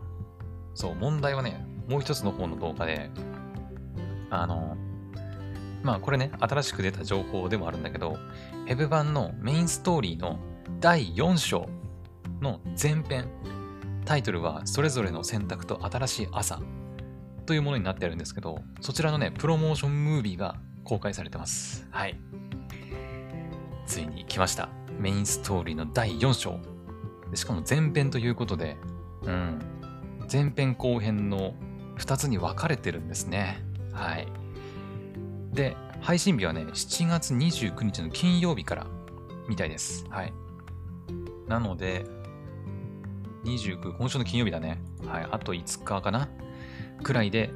[0.73, 3.09] そう、問題はね、もう一つの方の動画で、
[4.29, 4.77] あの、
[5.83, 8.17] まあこれね、新しく出た情報でもあるんだけど、
[8.65, 10.39] ヘブ版のメインストーリーの
[10.79, 11.67] 第4章
[12.41, 13.29] の前編、
[14.05, 16.61] タイトルはそれぞれの選択と新しい朝
[17.45, 21.87] というものになってるんですけど、そちらのね、プロモーションムービーが公開されてます。
[21.91, 22.19] はい。
[23.85, 24.69] ついに来ました。
[24.99, 26.59] メインストーリーの第4章。
[27.33, 28.77] しかも前編ということで、
[29.23, 29.59] うん。
[30.31, 31.53] 前編後編の
[31.97, 33.63] 2つに分かれてるんですね。
[33.91, 34.27] はい。
[35.53, 38.87] で、配信日はね、7月29日の金曜日から
[39.47, 40.05] みたいです。
[40.09, 40.33] はい。
[41.47, 42.05] なので、
[43.45, 44.81] 29、今週の金曜日だね。
[45.07, 45.27] はい。
[45.31, 46.29] あと5日かな
[47.01, 47.51] くらいで、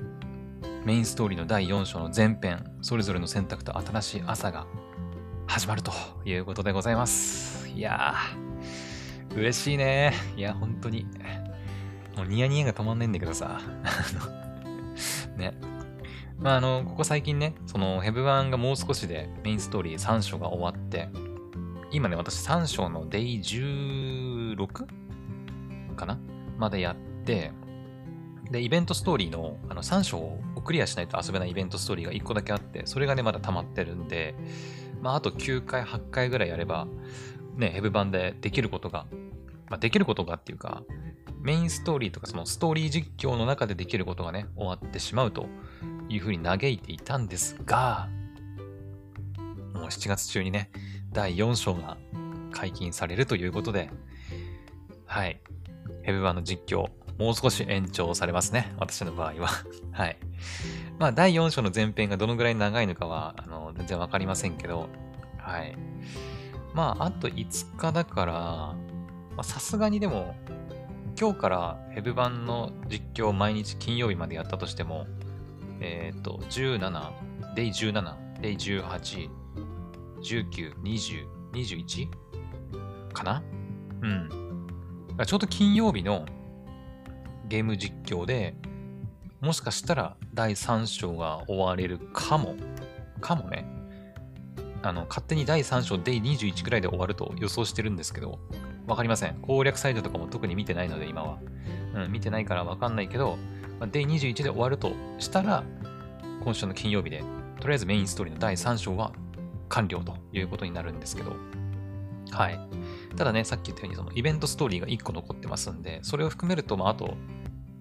[0.85, 4.65] メインストーリーの第4章の前編、それぞれの選択と新しい朝が
[5.45, 5.91] 始まると
[6.25, 7.69] いうことでございます。
[7.69, 10.13] いやー、嬉しいね。
[10.35, 11.05] いや、本当に。
[12.17, 13.61] もうニヤニヤが止まんないんだけどさ。
[15.37, 15.53] ね。
[16.37, 21.09] まあ、あの、ここ最近ね、そのヘブワンがもう少しでメインストーリー3章が終わって、
[21.91, 24.67] 今ね、私3章のデイ 16?
[25.95, 26.17] かな？
[26.57, 26.95] までやっ
[27.25, 27.51] て、
[28.49, 34.35] で、イベントストーリーのあの3章をクリアしないと遊べないイベントストーリーが1個だけあって、それがね、まだ溜まってるんで、
[35.01, 36.87] まあ、あと9回、8回ぐらいやれば、
[37.55, 39.05] ね、ヘブ版でできることが、
[39.71, 40.83] まあ、できることがっていうか、
[41.39, 45.47] メインストーリーとかそのストーリー実況の中でできることがね、終わってしまうと
[46.09, 48.09] いうふうに嘆いていたんですが、
[49.73, 50.69] もう7月中にね、
[51.13, 51.97] 第4章が
[52.51, 53.89] 解禁されるということで、
[55.05, 55.39] はい。
[56.03, 58.73] ヘブ版の実況、もう少し延長されますね。
[58.77, 59.47] 私の場合は。
[59.93, 60.17] はい。
[60.99, 64.89] まあ、第4章の前編がどのぐらい長いのかは、あの、全然わかりませんけど、
[65.37, 65.77] はい。
[66.73, 68.75] まあ、あと5日だから、
[69.43, 70.35] さすがにでも、
[71.19, 75.07] 今日からヘブ版の実況を毎日金曜日までやったとしても、
[75.79, 77.11] えっ、ー、と、17、
[77.55, 79.29] デイ17、デイ18、
[80.21, 82.09] 19、20、21
[83.13, 83.43] かな？
[84.01, 84.29] うん。
[85.25, 86.25] ちょうど金曜日の
[87.47, 88.55] ゲーム実況で、
[89.41, 92.55] もしかしたら第3章が終われるかも。
[93.19, 93.65] かもね。
[94.83, 98.39] あの、勝手に第3章、デイ21くらいで終わると予想してるんですけど、
[98.87, 99.35] わかりません。
[99.41, 101.39] 攻略サイトとかも特に見てないので、今は。
[101.93, 103.37] うん、見てないからわかんないけど、
[103.79, 105.63] まあ、デイ21で終わるとしたら、
[106.43, 107.23] 今週の金曜日で、
[107.59, 109.11] とりあえずメインストーリーの第3章は
[109.69, 111.35] 完了ということになるんですけど、
[112.31, 112.59] はい。
[113.17, 117.15] ただね、さっき言ったように、そのイベントストーリーが1個残ってますんで、それを含めると、まあ、あと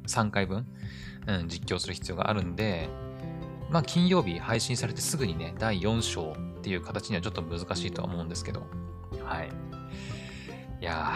[0.07, 0.67] 3回分、
[1.27, 2.89] うん、実況する必要があるんで、
[3.71, 8.67] まあ、金曜日配信されてすぐにね、第4章っていう形にはちょっと難しいとは思うんですけど、
[9.25, 9.51] はい。
[10.81, 11.13] いや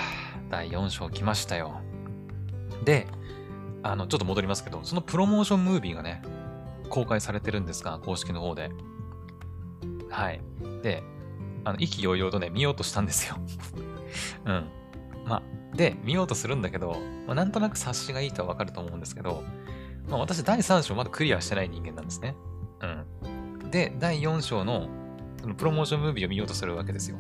[0.47, 1.81] ー、第4章来ましたよ。
[2.85, 3.07] で、
[3.83, 6.23] あの、ちょっと戻りますけど、そのプロモーションムービーがね、
[6.91, 8.71] 公開されてるんですが、公式の方で。
[10.11, 10.41] はい。
[10.83, 11.03] で、
[11.65, 13.37] あの、意気揚々とね、見ようとしたんですよ。
[14.45, 14.69] うん。
[15.25, 15.43] まあ、
[15.75, 19.43] で、見ようとするんだけど、ま、なんとなく察しがいいとはわかると思うんですけど、
[20.09, 22.37] まあ、私第3章まだクリアしてない人間なんですね。
[22.83, 23.71] うん。
[23.71, 24.89] で、第4章の
[25.41, 27.17] そのプロモーションムービーを見ようとするわけですよ。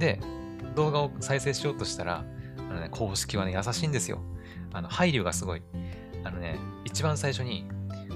[0.00, 0.18] で、
[0.74, 2.24] 動画を再生しようとしたら、
[2.58, 4.20] あのね、公式はね、優しいんですよ。
[4.72, 5.62] あの、配慮がすごい。
[6.24, 7.68] あのね、一番最初に、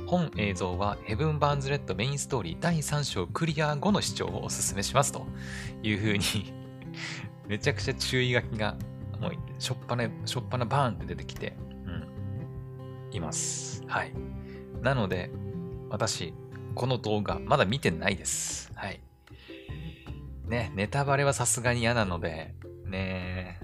[0.07, 5.27] 本映像はヘブン・バーンズ・レッドメインストーリー第3章クリア後の視聴をお勧めしますと
[5.83, 6.53] いう風に
[7.49, 8.77] めちゃくちゃ注意書きが、
[9.21, 13.83] もう、しょっぱな、しょっぱなバーンって出てきて、うん、います。
[13.87, 14.13] はい。
[14.83, 15.31] なので、
[15.91, 16.35] 私、
[16.75, 18.73] この動画、まだ見てないです。
[18.75, 19.01] はい。
[20.47, 22.55] ね、ネタバレはさすがに嫌なので、
[22.87, 23.61] ね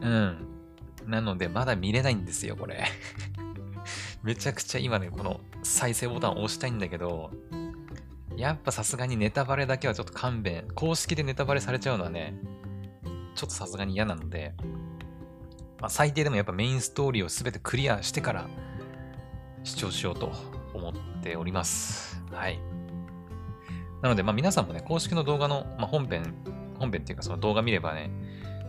[0.00, 0.48] うん。
[1.06, 2.84] なので、まだ見れないんですよ、これ。
[4.22, 7.30] めちゃくちゃ今ね、この再生ボタンを押したいんだけど、
[8.36, 10.68] やっぱさすがにネタバレだけはちょっと勘弁。
[10.74, 12.34] 公式でネタバレされちゃうのはね、
[13.34, 14.54] ちょっとさすがに嫌なので、
[15.80, 18.48] まあ、最低でもやっぱメインストーリーを全てクリアしてから
[19.64, 20.32] 視聴しようと
[20.72, 22.22] 思っております。
[22.30, 22.73] はい。
[24.04, 26.34] なので、まあ皆さんもね、公式の動画の、まあ、本編、
[26.78, 28.10] 本編っていうかその動画見ればね、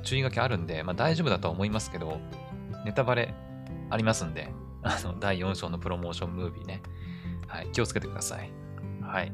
[0.02, 2.20] 注意書きあるんで、まあ大丈夫だとは思いますけど、
[2.86, 3.34] ネタバレ
[3.90, 4.50] ありますんで、
[4.82, 6.82] あの、第4章のプロモーションムービーね、
[7.48, 8.50] はい、気をつけてください。
[9.02, 9.34] はい。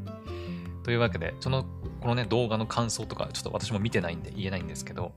[0.81, 1.65] というわけで、その、
[1.99, 5.11] このね、動画の感想とか、ちょっと私も見てないんで言えないんですけど、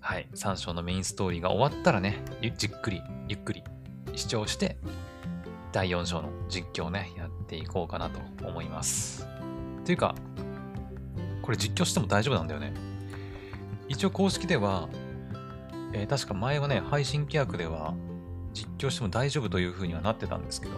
[0.00, 2.24] はい、3章のメインストーリーが終わったらね、
[2.56, 3.62] じっくり、ゆっくり
[4.16, 4.78] 視聴して、
[5.70, 9.33] 第4章の実況をね、やっていこうかなと思います。
[9.84, 10.14] というか、
[11.42, 12.72] これ実況しても大丈夫なんだよね。
[13.88, 14.88] 一応公式では、
[15.92, 17.94] えー、確か前はね、配信規約では
[18.54, 20.74] 実況しても大丈夫という風にはなってたんですけど、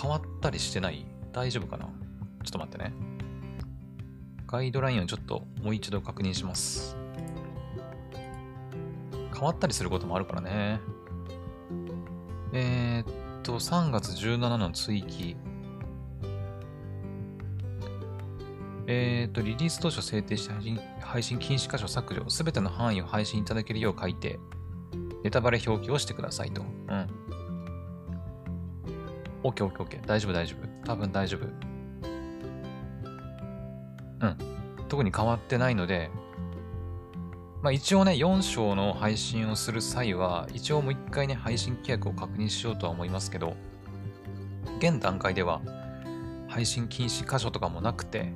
[0.00, 1.04] 変わったりしてない？
[1.32, 1.84] 大丈夫かな？
[1.84, 1.90] ちょ
[2.48, 2.92] っと待ってね。
[4.46, 6.96] ガイドラインをちょっともう一度確認します。
[9.34, 10.80] 変わったりすることもあるからね。
[12.52, 15.36] えー、っと、3月17の追記。
[18.90, 24.40] えー、っと、リリース当初制定した配信配信禁止箇所削除、すべての範囲を配信いただけるよう書いて、
[25.22, 26.62] ネタバレ表記をしてくださいと。
[26.62, 27.06] うん。
[29.42, 30.06] OK, OK, OK.
[30.06, 30.86] 大丈夫、大丈夫。
[30.86, 31.46] 多分大丈夫。
[34.26, 34.36] うん。
[34.88, 36.10] 特に変わってないので、
[37.60, 43.54] まあ一応ね、4章の配信をする際は、一応もう一回ね、配信規約を確認しようとは思いますけど、
[44.78, 45.60] 現段階では、
[46.48, 48.32] 配信禁止箇所とかもなくて、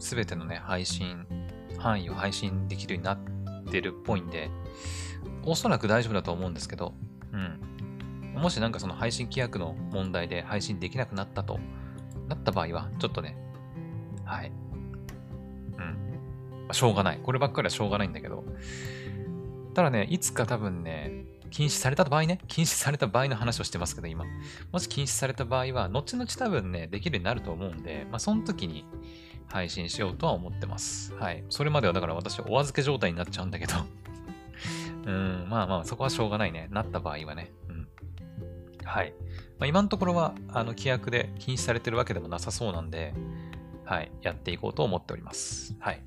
[0.00, 1.26] すべてのね、配信、
[1.78, 4.50] 範囲を配信できるようになってるっぽいんで、
[5.44, 6.94] おそらく大丈夫だと思うんですけど、
[7.32, 7.60] うん。
[8.34, 11.60] もしなんかその配信規約の問題で配信できなくなったと
[12.28, 13.36] なった場合は、ちょっとね、
[14.24, 14.52] はい。
[15.76, 15.78] うん。
[15.78, 17.20] まあ、しょうがない。
[17.22, 18.44] こればっかりはしょうがないんだけど、
[19.74, 24.24] ただね、いつか多分ね、禁止された場合ね、禁止された場合の話をしてますけど、今。
[24.72, 28.84] もし禁止された場合は、後々多分ね、できるようになると思うんで、まあ、その時に
[29.50, 31.12] 配信しようとは思ってます。
[31.14, 31.44] はい。
[31.50, 33.74] それまではだから私、お預け状態になっちゃうんだけど
[35.06, 36.68] うん、まあまあ、そこはしょうがないね。
[36.70, 37.50] なった場合はね。
[37.68, 37.88] うん
[38.84, 39.14] はい。
[39.58, 43.14] まあ、今のところは、あの、規約で禁止されてるわけでもなさそうなんで、
[43.84, 45.76] はい、やっていこうと思っております。
[45.80, 46.02] はい。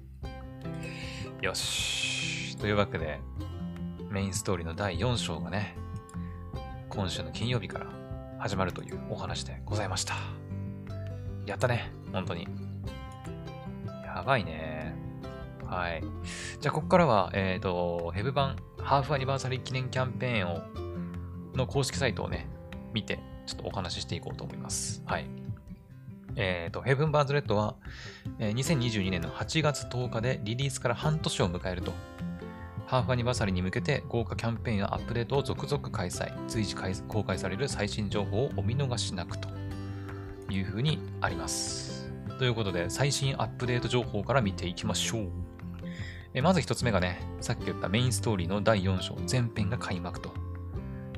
[1.41, 2.57] よし。
[2.57, 3.19] というわけで、
[4.09, 5.75] メインストーリーの第4章がね、
[6.89, 7.87] 今週の金曜日から
[8.37, 10.15] 始まるというお話でございました。
[11.45, 12.47] やったね、本当に。
[14.15, 14.95] やばいね。
[15.65, 16.03] はい。
[16.59, 20.61] じゃあ、ここからは、えっ、ー、と、ヘブ版ハーフアニバーサリー記念キャンペーンを、
[21.55, 22.47] の公式サイトをね、
[22.93, 25.01] 見て、ちょっとお話ししていこうと思います。
[25.05, 25.25] はい。
[26.35, 27.75] えっ、ー、と、ヘブンバーズレッドは、
[28.39, 31.91] えー、2022年の8月10日でリリースから半年を迎えると。
[32.85, 36.31] ハーフアニバーサリーに向けて豪華キャンペーンやアップデートを続々開催。
[36.47, 36.75] 随時
[37.07, 39.49] 公開される最新情報をお見逃しなくと
[40.51, 41.92] いうふうにあります。
[42.43, 45.31] ということで、最新アップデート情報から見ていきましょう。
[46.33, 50.33] えまず一つ目がね、さっき言ったメインストーリーの第4章、前編が開幕と。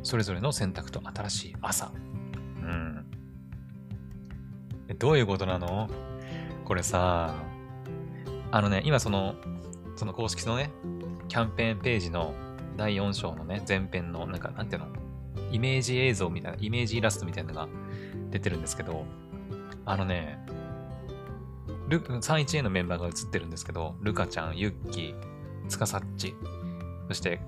[0.03, 1.91] それぞれの選択と新しい朝。
[1.95, 3.05] うん。
[4.87, 5.89] え、どういうことなの？
[6.63, 7.33] これさ、
[8.51, 9.33] あのね、今その、
[9.95, 10.69] その公式のね、
[11.27, 12.35] キャンペーンページの
[12.77, 14.89] 第4章のね、前編の、なんか、なんていうの？
[15.51, 17.67] イメージ映像みたいな、イメージイラストみたいなのが
[18.29, 19.05] 出てるんですけど、
[19.87, 20.45] あのね、
[21.87, 26.35] ル、31A のメンバーが映ってるんですけど、ルカちゃん、ユッキー、ツカサッチ、
[27.07, 27.39] そして、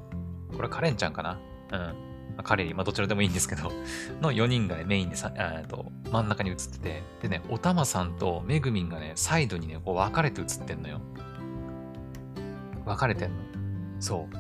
[0.56, 1.40] これカレンちゃんかな？
[1.72, 1.80] うん。
[1.80, 3.72] まあ、彼に、まあ、どちらでもいいんですけど、
[4.22, 11.02] の4人がね、メインでさ、えっと真ん中に映ってて、でね、おたまさんとめぐみんがね、サイドにね、こう分かれて映ってんのよ。
[12.86, 13.38] 分かれてんの。
[14.00, 14.36] そう。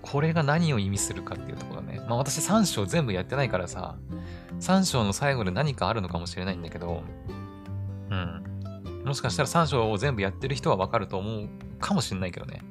[0.00, 2.00] これが何を意味するかっていうところね。
[2.08, 3.96] まあ私3章全部やってないからさ、
[4.60, 7.02] 3章の最後で何かあるのかもしれないんだけど、
[8.10, 8.44] うん。
[9.04, 11.48] もしかしたら3章を全部やってる人は分かると思う
[11.80, 12.62] かもしれないけどね。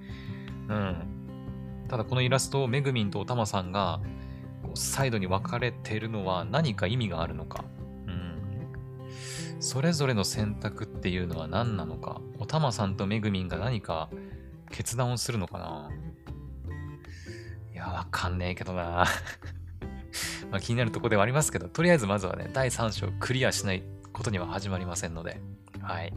[0.69, 0.95] うん。
[1.89, 3.99] ただこのイラストをめぐみんとおたまさんが
[4.63, 7.65] こうサイドに分かれてるのは何か意味があるのか。
[8.07, 9.11] うん。
[9.59, 12.21] それぞれの選択っていうのは何なのか。
[12.39, 14.09] おたまさんとめぐみんが何か
[14.69, 15.89] 決断をするのかな
[17.73, 19.05] いや、わかんねえけどな
[20.49, 25.41] まあ気になるとこではありますけど、とりあえずまずはね、第3章クリアしないことには始まりませんので。
[25.81, 26.13] はい。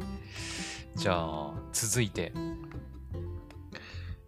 [0.97, 2.33] じゃあ、続いて、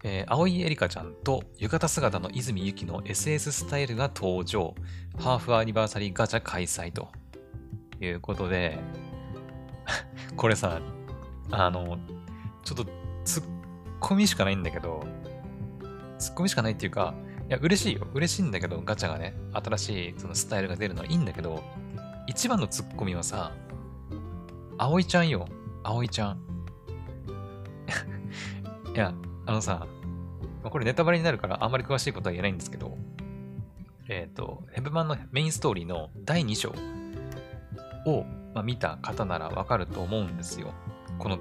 [0.03, 4.75] えー、青井エリカちゃんと浴衣姿の泉ゆきの SS スタイルが登場。
[5.19, 7.09] ハーフアニバーサリーガチャ開催と
[8.01, 8.79] いうことで、
[10.37, 10.81] これさ、
[11.51, 11.99] あの、
[12.65, 12.87] ちょっと
[13.25, 13.45] ツッ
[14.01, 15.07] コミしかないんだけど、
[16.19, 17.15] ツッコミしかないっていうか、
[17.49, 18.07] いや、嬉しいよ。
[18.13, 21.63] 嬉しいんだけど、ガチャがね、新しいそのスタイルが出るのはいいんだけど、
[22.27, 23.53] 一番のツッコミはさ、
[24.79, 25.47] 葵ちゃんよ。
[25.83, 26.41] 葵ちゃん。
[28.95, 29.15] いや、
[29.47, 29.87] あのさ、
[30.63, 32.97] これネタバレになるからあんまり詳しいことは言えないんですけど、
[34.09, 36.71] えっ、ー、と、ヘブマンのメインストーリーの第2章
[38.07, 40.73] を、まあ、見た方ならわかると思うんですよ。
[41.19, 41.39] この、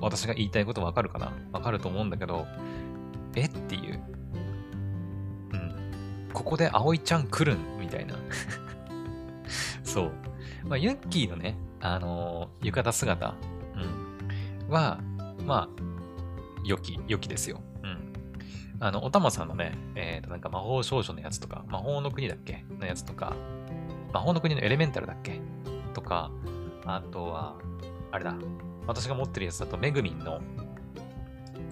[0.00, 1.32] 私が言いたいことわかるかな？
[1.52, 2.46] わかると思うんだけど、
[3.34, 3.46] え？
[3.46, 4.00] っていう。
[5.52, 6.30] うん。
[6.32, 7.78] ここで葵ちゃん来るん？
[7.80, 8.14] みたいな。
[9.82, 10.12] そう。
[10.64, 13.34] まあ、ユッキーのね、あのー、浴衣姿、
[13.74, 14.98] うん、は、
[15.44, 15.68] まあ、
[16.64, 17.60] 良き、良きですよ。
[18.80, 22.64] あの、おたまさんのね、えっ、ー、と、なんか魔法少女のやつとか、魔法の国だっけ？
[22.78, 23.34] のやつとか、
[24.12, 25.40] 魔法の国のエレメンタルだっけ？
[25.94, 26.30] とか、
[26.84, 27.56] あとは、
[28.12, 28.36] あれだ、
[28.86, 30.40] 私が持ってるやつだと、めぐみんの、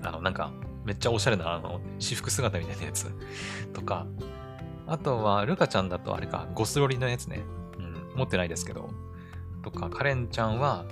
[0.02, 0.50] あの、なんか、
[0.84, 3.08] めっちゃおしゃれな、あの、私服姿みたいなやつ。
[3.72, 4.04] とか、
[4.88, 7.44] あとは、ルカちゃんだとあれか、ゴスロリのやつね。
[7.78, 8.90] うん、持ってないですけど。
[9.66, 10.85] とか、カレンちゃんは、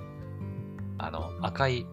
[0.97, 1.87] あの、赤い、違う、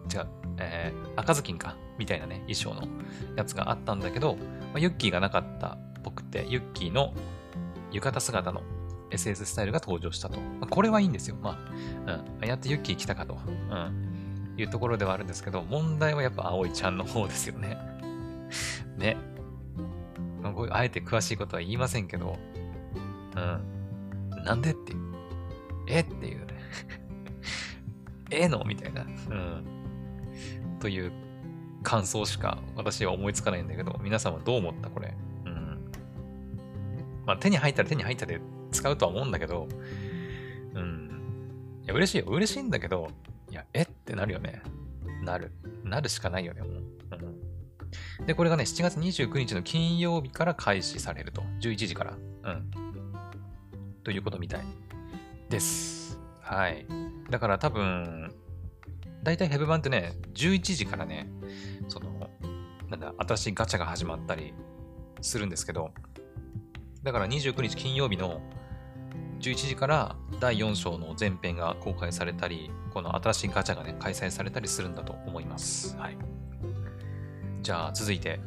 [0.58, 1.76] えー、赤ずきんか。
[1.98, 2.88] みたいなね、衣装の
[3.36, 4.42] やつがあったんだけど、ま
[4.76, 7.14] あ、ユッキーがなかったっぽくて、ユッキーの
[7.92, 8.62] 浴衣姿の
[9.10, 10.40] SS スタイルが登場したと。
[10.40, 11.36] まあ、これはいいんですよ。
[11.40, 11.50] ま
[12.08, 12.48] あ、うん。
[12.48, 13.38] やっとユッキー来たかと。
[13.70, 14.54] うん。
[14.56, 17.78] いうところではあるんですけど、問題はやっぱ葵ちゃんの方ですよね。
[18.98, 19.16] ね。
[20.42, 22.36] あ、あえて詳しいことは言いませんけど、
[23.36, 24.44] うん。
[24.44, 25.12] なんでっていう。
[25.86, 26.51] えっていうね。
[28.30, 28.64] ええの？
[28.64, 29.02] みたいな。
[29.02, 29.64] うん。
[30.80, 31.12] という
[31.82, 35.14] 感想しか私は思いつかないんだけど、皆さんはどう思ったこれ？
[35.44, 35.90] うん。
[37.26, 39.68] まあ手に入ったら手に入ったで使うとは思うんだけど、
[40.74, 41.10] うん。
[41.84, 42.24] いや、嬉しいよ。
[42.28, 43.10] 嬉しいんだけど、
[43.50, 44.62] いや、えってなるよね。
[45.22, 45.52] なる。
[45.84, 46.70] なるしかないよね、もう。
[46.70, 46.74] う
[48.22, 48.26] ん。
[48.26, 51.42] で、これがね、7月29日の金曜日から開始されると。
[51.60, 52.16] 11時から。
[52.44, 52.70] うん。
[54.02, 54.64] ということみたい
[55.50, 56.01] です。
[56.42, 56.86] はい。
[57.30, 58.34] だから多分、
[59.22, 61.30] 大体ヘブ版ってね、11時からね、
[61.88, 62.28] その、
[62.90, 64.52] なんだ、新しいガチャが始まったり
[65.20, 65.92] するんですけど、
[67.02, 68.40] だから29日金曜日の
[69.40, 75.96] 11時から第4章の前編が公開されたり、この新しいガチャがね、開催されたりするんだと思います。
[75.96, 76.18] はい。
[77.62, 78.40] じゃあ続いて、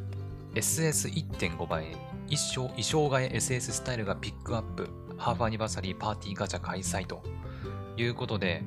[0.54, 1.96] SS1.5 倍、
[2.28, 7.22] 一生衣装替え SS スタイルがピックアップ、ハーフアニバーサリーパーティーガチャ開催と
[7.96, 8.62] いうことで、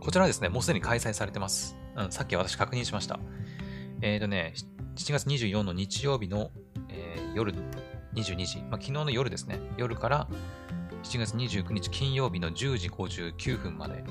[0.00, 1.76] こちらはですね、もうすでに開催されてます。
[1.96, 3.20] うん、さっき私確認しました。
[4.00, 4.54] えっ、ー、とね、
[4.96, 6.50] 7月24の日曜日の、
[6.88, 7.54] えー、夜
[8.14, 10.28] 22時、まあ、昨日の夜ですね、夜から
[11.02, 14.04] 7月29日金曜日の10時59分まで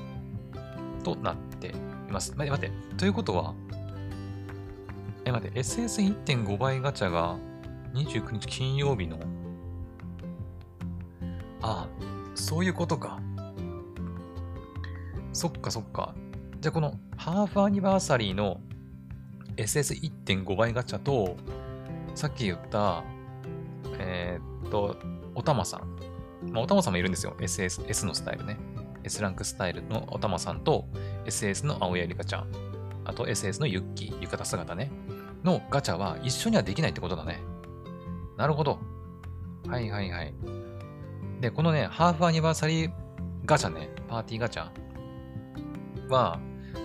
[1.02, 1.72] となってい
[2.10, 2.34] ます。
[2.36, 2.96] 待って、待って。
[2.96, 3.54] ということは、
[5.24, 7.36] え、待って、SS1.5 倍ガチャが
[7.94, 9.18] 29日金曜日の、
[11.62, 11.88] ああ、
[12.34, 13.20] そういうことか。
[15.32, 16.14] そっかそっか。
[16.60, 18.60] じゃあこのハーフアニバーサリーの
[19.56, 21.36] SS1.5 倍ガチャと、
[22.14, 23.04] さっき言った、
[23.98, 24.96] えー、っと、
[25.34, 26.50] おたまさん。
[26.52, 27.36] まあ、おたまさんもいるんですよ。
[27.38, 28.58] SS、S のスタイルね。
[29.04, 30.86] S ランクスタイルのおたまさんと、
[31.24, 32.48] SS の青柳リカちゃん。
[33.04, 34.90] あと SS のユッキー、浴衣姿ね。
[35.44, 37.40] のガチャは一緒にはできないってことだね。
[38.36, 38.78] なるほど。
[39.68, 40.34] はいはいはい。
[41.40, 42.92] で、このね、ハーフアニバーサリー
[43.46, 44.70] ガチャね、パーティーガチャ
[46.10, 46.38] は、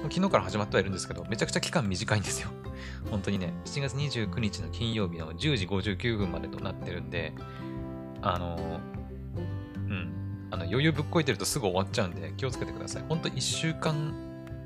[0.10, 2.50] 昨日から始まってはいるんですけど、めちゃくちゃ期間短いんですよ。
[3.10, 7.34] 本当にね、7月29日の金曜日の10時59分までとなってるんで、
[8.22, 8.80] あの
[9.76, 13.04] うん、あの余裕ぶっこいてるとすぐ終わっちゃうんで気をつけてください。
[13.08, 14.14] 本当1週間、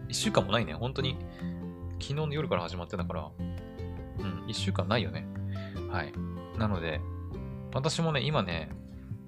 [0.07, 0.73] 1週間もないね。
[0.73, 1.17] 本当に
[1.99, 5.25] 昨日の夜から始まってたから、うん、1週間ないよね。
[5.89, 6.13] はい。
[6.57, 7.01] なので、
[7.73, 8.69] 私もね、今ね、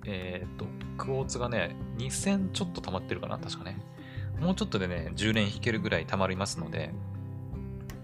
[0.05, 0.65] えー、っと、
[0.97, 3.79] クォーツがね、2000ちょっと溜まってるかな確かね。
[4.41, 6.91] もうちょっとでね、10連弾けるぐらい溜まりますので、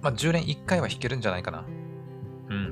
[0.02, 1.66] まあ、10連1回は弾けるんじゃないかな。
[2.50, 2.70] うん。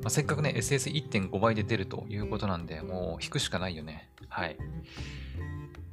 [0.00, 4.08] まあ、せっかくね、SS1.5 倍で出るということなんで、もう引くしかないよね。
[4.28, 4.56] はい。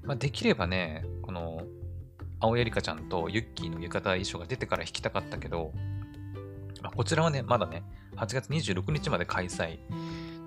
[0.03, 1.63] まあ、できればね、この、
[2.39, 5.71] 青やりかちゃんとユッキーの浴衣衣装が出てから引きたかったけど、
[6.83, 7.83] まあ、こちらはね、まだね、
[8.15, 9.79] 8月26日まで開催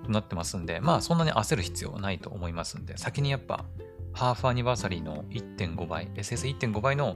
[0.05, 3.65] となってますんで、まあそんなに焦る必要はないと思いますんで、先にやっぱ、
[4.13, 7.15] ハーフアニバーサリーの1.5倍、SS1.5 倍の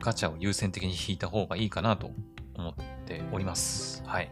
[0.00, 2.10] ガチャを優先的に引いた方がいいかなと
[2.54, 2.74] 思っ
[3.06, 4.02] ております。
[4.06, 4.30] はい。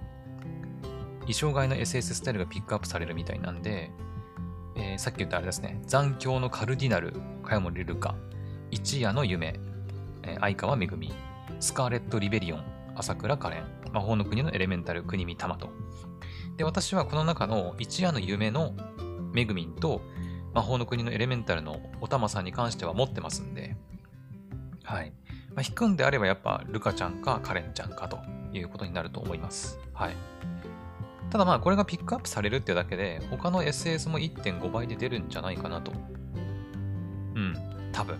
[1.20, 3.90] 衣装替えの SS スタイルがピックアップされるみたいなんで、
[4.76, 8.14] えー、さっき言ったあれですね、残響のカルディナル、茅森ルカ、
[8.70, 9.58] 一夜の夢、
[10.22, 11.12] えー、相川めぐみ、
[11.58, 15.70] スカーレット・リベリオン、朝倉カレン、魔法の国のエレメンタル、国見玉と。
[16.56, 18.74] で、私はこの中の一夜の夢の
[19.32, 20.02] めぐみんと、
[20.56, 23.76] 魔法の国のエレメンタルのおたまさんに関しては持ってますんで、
[24.84, 25.12] はい。
[25.54, 28.18] まあ、引くんであればやっぱルカちゃんかカレンちゃんかと
[28.54, 29.78] いうことになると思います。
[29.92, 30.14] はい。
[31.28, 35.92] ただまあこれがピックアップされるってだけで他の SS も1.5倍で出るんじゃないかなと。
[37.34, 37.54] うん。
[37.92, 38.16] 多分。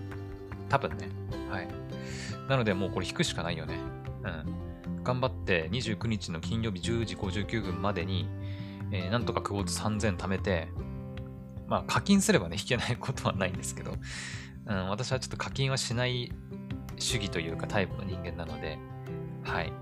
[0.68, 1.09] 多分ね。
[1.49, 1.68] はい。
[2.51, 3.78] なのでもうこれ引くしかないよね。
[4.84, 5.03] うん。
[5.05, 8.28] 頑張って29日の金曜日10時59分までに、
[8.93, 10.68] えー、なんとかクォーツ3000貯めて、
[11.68, 13.94] まあ課金すればね、引けないことはないんですけど、
[14.66, 16.32] うん、私はちょっと課金はしない
[16.98, 18.78] 主義というかタイプの人間なので、
[19.42, 19.72] はい。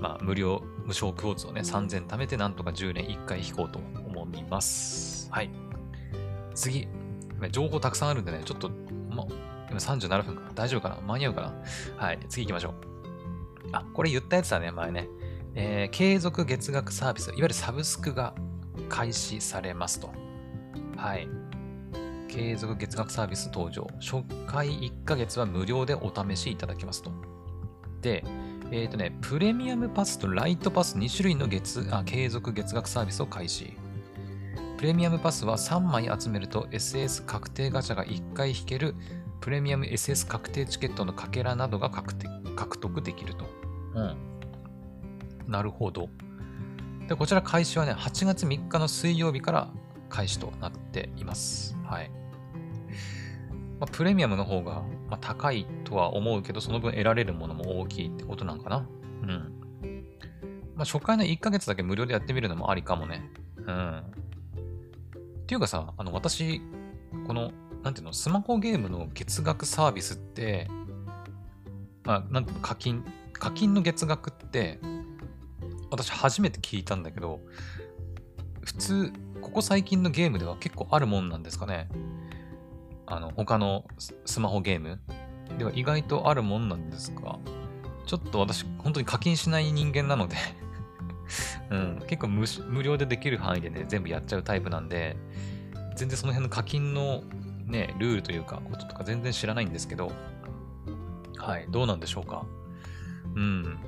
[0.00, 5.30] まあ、無料、無償クォーツをね、3000貯めてなんとか10年1回引こうと思います。
[5.30, 5.50] はい。
[6.54, 6.88] 次。
[7.50, 8.70] 情報たくさんあるんでね、ちょっと、
[9.10, 9.24] ま、
[9.70, 11.00] 今37分か大丈夫かな？
[11.00, 11.52] 間に合うかな？
[11.96, 12.18] はい。
[12.28, 12.74] 次行きましょう。
[13.72, 15.08] あ、これ言ったやつだね、前ね。
[15.54, 18.34] えー、継続月額サービス、いわゆるサブスクが
[18.88, 20.12] 開始されますと。
[21.02, 21.28] はい。
[22.28, 23.88] 継続月額サービス登場。
[24.00, 27.10] 初回1ヶ月は無料でお試しいただけますと。
[28.00, 28.22] で、
[28.70, 33.72] えっ、ー、とね、プレミアムパスとライトパス2種類の月あ継続月額サービスを開始。
[34.78, 38.94] プレミアムパスは3枚集めると SS 確定ガチャが1回引ける
[39.40, 43.44] プレミアム SS 確定チケットのかけらなどが獲得できると。
[43.96, 44.16] うん。
[45.48, 46.08] なるほど。
[47.08, 49.68] で、こちら開始はね、8月3日の水曜日から
[50.12, 51.74] 開始となっています。
[51.84, 52.10] はい。
[53.80, 58.86] まあ、プレミアムの方が、まあ、高いとは思うけど、その分得られるものも大きいってことなんかな。
[59.22, 59.28] うん。
[60.76, 63.22] まあ、初回の1ヶ月だけ無料でやってみるのもありかもね。
[63.56, 63.98] うん。
[63.98, 64.02] っ
[65.46, 66.60] ていうかさ、あの、私、
[67.26, 67.50] この、
[67.82, 70.68] なんていうの、スマホゲームの月額サービスって、
[72.04, 73.02] まあ、なんていうの、課金、
[73.32, 74.78] 課金の月額って、
[75.90, 77.40] 私初めて聞いたんだけど、
[78.62, 79.12] 普通、
[79.42, 81.88] ここ最近のゲームでは結構あるもんなんですかね。
[83.06, 83.84] あの、他の
[84.24, 85.00] スマホゲーム。
[85.58, 87.38] では意外とあるもんなんですが、
[88.06, 90.36] ちょっと私、本当に課金しない人間なので。
[91.70, 95.16] うん、結構無料でできる範囲でね、全部やっちゃうタイプなんで、
[95.96, 97.22] 全然その辺の課金の
[97.66, 100.12] ね、ルールというか、こととか全然知らないんですけど、
[101.38, 102.44] はい、どうなんでしょうか。
[103.34, 103.78] うん。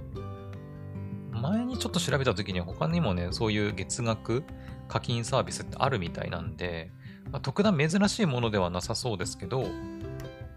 [1.33, 4.45] 前にちょっと調べた時に他にもね、そういう月額
[4.89, 6.91] 課金サービスってあるみたいなんで、
[7.33, 9.67] まあ、特段珍しいものではなさそうですけど、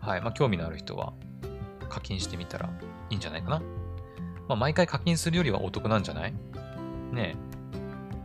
[0.01, 0.21] はい。
[0.21, 1.13] まあ、興味のある人は
[1.89, 2.69] 課金してみたら
[3.09, 3.61] いいんじゃないかな。
[4.47, 6.33] まあ、毎回課金するよりはお得なんじゃない？
[7.11, 7.47] ねえ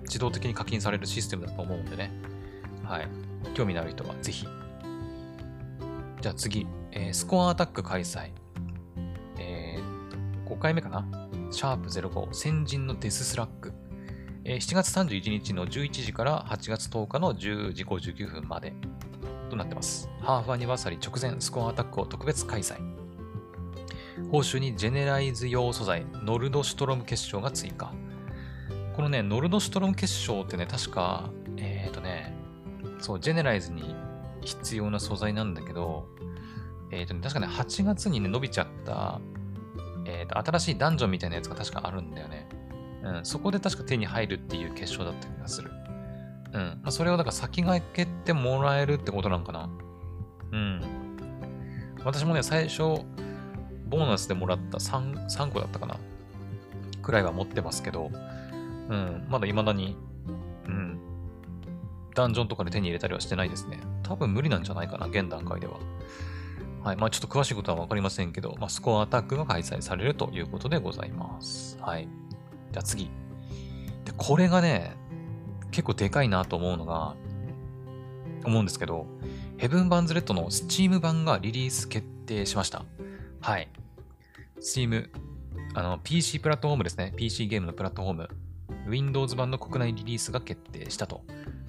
[0.03, 2.13] 自動的に課金されるシステムだと思うんでね。
[2.85, 3.09] はい。
[3.55, 4.47] 興味のある人はぜひ。
[6.21, 8.31] じゃあ次、えー、スコアアタック開催。
[9.39, 11.07] えー、5回目かな？
[11.51, 13.72] シャープ05、先人のデススラッグ。
[14.45, 18.73] え、7月31日の11時から8月10日の10時59分まで
[19.49, 20.09] となってます。
[20.21, 22.77] ハーフアニバーサリー直前スコアアタックを特別開催。
[24.33, 27.93] 報酬にジェネライズ用素材、ノルドシュトロム結晶が追加。
[28.97, 32.35] このね、ノルドシュトロム結晶ってね、確か、えっ、ー、とね、
[32.99, 33.95] そう、ジェネライズに
[34.41, 36.09] 必要な素材なんだけど、
[36.91, 39.21] えっ、ー、とね、確かね、8月にね、伸びちゃった、
[40.05, 42.49] えっ、ー、と、新しいダンジョンみたいなやつが確かあるんだよね。
[43.03, 45.71] うん、そこで確か手に入るっていう結晶だった気がする。
[46.53, 46.61] うん。
[46.61, 49.71] まあ、それをだから先駆けてもらえるってことなんかな。
[50.53, 50.83] うん。
[52.05, 52.79] 私もね、最初、
[53.89, 55.97] ボーナスでもらった 3, 3個だったかな。
[57.03, 58.11] くらいは持ってますけど、
[58.89, 59.97] うん、まだ未だに、
[60.67, 60.99] うん、
[62.15, 63.81] ダンジョンとかで手に入れたりはしてないですね。
[64.03, 65.75] 多分無理なんじゃないかな、現段階では。
[66.85, 66.97] はい。
[66.97, 71.79] まあちょっと詳しいことはわかりませんけど、まあスコアアタックが開催されるということでございます。
[71.81, 72.09] はい。
[72.73, 73.05] じゃあ次。
[74.05, 74.97] で、これがね、
[75.71, 77.15] 結構でかいなと思うのが、
[78.45, 79.07] 思うんですけど、
[79.59, 82.85] ヘブン・バンズ・レッドの Steam 版がリリース決定しました。
[83.41, 83.69] はい。
[84.61, 85.09] Steam、
[85.75, 87.13] あの、PC プラットフォームですね。
[87.17, 88.29] PC ゲームのプラットフォーム。
[88.89, 91.23] Windows 版の国内リリースが決定したと。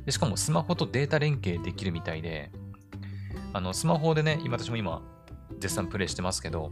[0.05, 2.51] でしかもスマホとデータ連携できるみたいで、
[3.53, 5.01] あの、スマホでね、今私も今、
[5.59, 6.71] 絶賛プレイしてますけど、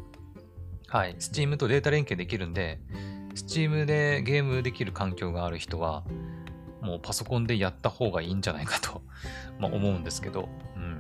[0.88, 2.80] はい、Steam とデータ連携できるんで、
[3.36, 6.04] Steam でゲームできる環境がある人は、
[6.82, 9.02] もうパソコンでやった方がいいんじゃないかと
[9.60, 11.00] ま思うんですけど、うん。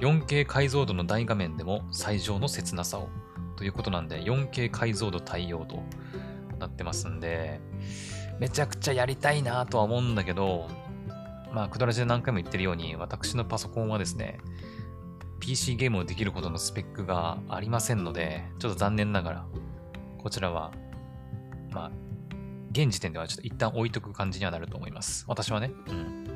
[0.00, 3.08] 4K 解像度の大画面でも最上の切なさを
[3.56, 5.82] ということなんで、4K 解像度対応と
[6.58, 7.60] なってますんで、
[8.38, 10.68] めちゃくちゃやりたいなとは思うんだけど、
[11.52, 14.38] まあ、くだらじで何回も言ってるように、私のパソコンはですね、
[15.38, 19.46] PC ゲームをできるほどのスペックがありませんので、ちょっと残念ながら、
[20.18, 20.72] こちらは、
[21.72, 21.90] まあ、
[22.72, 25.24] 現時点ではちょっと一旦置いとく感じにはなると思います。
[25.28, 25.70] 私はね。
[25.88, 26.26] うん。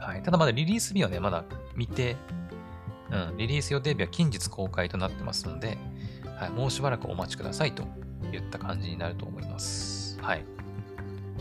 [0.00, 0.22] はい。
[0.22, 1.44] ただまだリリース日はね、まだ
[1.76, 2.16] 見て、
[3.10, 5.78] うん、リリース予定日は近日公開となってますので、
[6.38, 7.82] はい、もうしばらくお待ちくださいと
[8.32, 10.18] いった感じになると思います。
[10.20, 10.44] はい。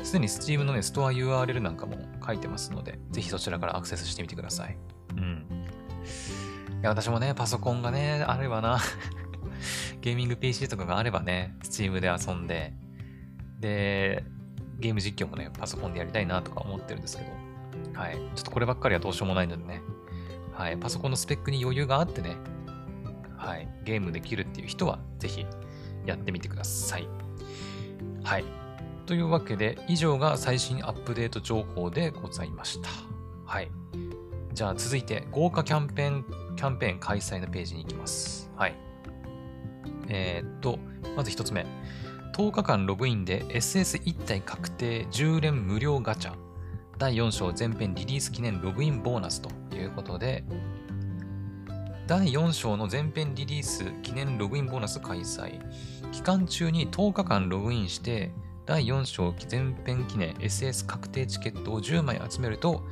[0.04, 4.78] すでに Steam のね、ストア URL なんかも書いてますので、ぜひそちらからアクセスしてみてください。
[5.12, 5.46] うん。
[6.82, 8.80] いや、私もね、パソコンがね、あればな
[10.02, 12.74] ゲーミング PC とかがあればね、Steam で遊んで、
[13.60, 14.24] で、
[14.80, 18.16] ゲーム実況もね、パソコンでやりたいなとか思ってるんですけど、はい。
[18.16, 19.82] ちょっとこればっかりはどうしようもないのでね、
[20.54, 20.78] はい。
[20.78, 22.38] パソコンのスペックに余裕があってね、
[23.38, 23.68] はい。
[23.84, 25.46] ゲームできるっていう人は、ぜひ
[26.06, 27.08] やってみてください。
[28.24, 28.46] はい。
[29.06, 32.90] というわけで、以上が最新アップデート情報でございました。
[33.46, 33.72] はい。
[34.54, 38.52] じゃあ続いて、豪華キャンペーン、キャンペーン開催のページに行きます。
[38.56, 38.76] はい。
[40.08, 40.78] えー、っと、
[41.16, 41.66] まず一つ目。
[42.34, 46.34] 10日間ログインで SS1 体確定10連無料ガチャ
[46.98, 50.44] 第4章前編リリース記念ログインボーナスということで
[52.08, 55.60] 第4章の前編リリース記念ログインボーナス開催
[56.12, 58.32] 期間中に10日間ログインして
[58.66, 62.84] 第4章前編記念 SS 確定チケットを10枚集めると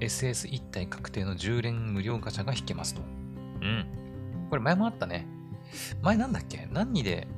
[0.00, 3.02] SS1 体確定の10連無料ガチャが引けますと。
[3.60, 3.86] うん。
[4.50, 5.26] これ前もあったね。
[6.02, 6.68] 前なんだっけ？
[6.70, 7.28] 何で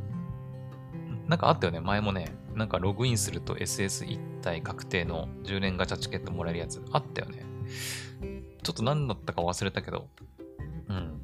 [1.28, 1.80] なんかあったよね。
[1.80, 7.44] 前もね、なんかログインすると SS1 体確定の10年ガチャチケットもらえるやつあったよね。
[8.62, 10.08] ちょっと何だったか忘れたけど。
[10.88, 11.20] うん。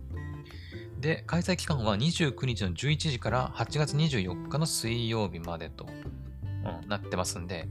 [1.00, 7.68] で、開催期間は29日の11時から8月24日の水曜日までと、うん、なってますんで、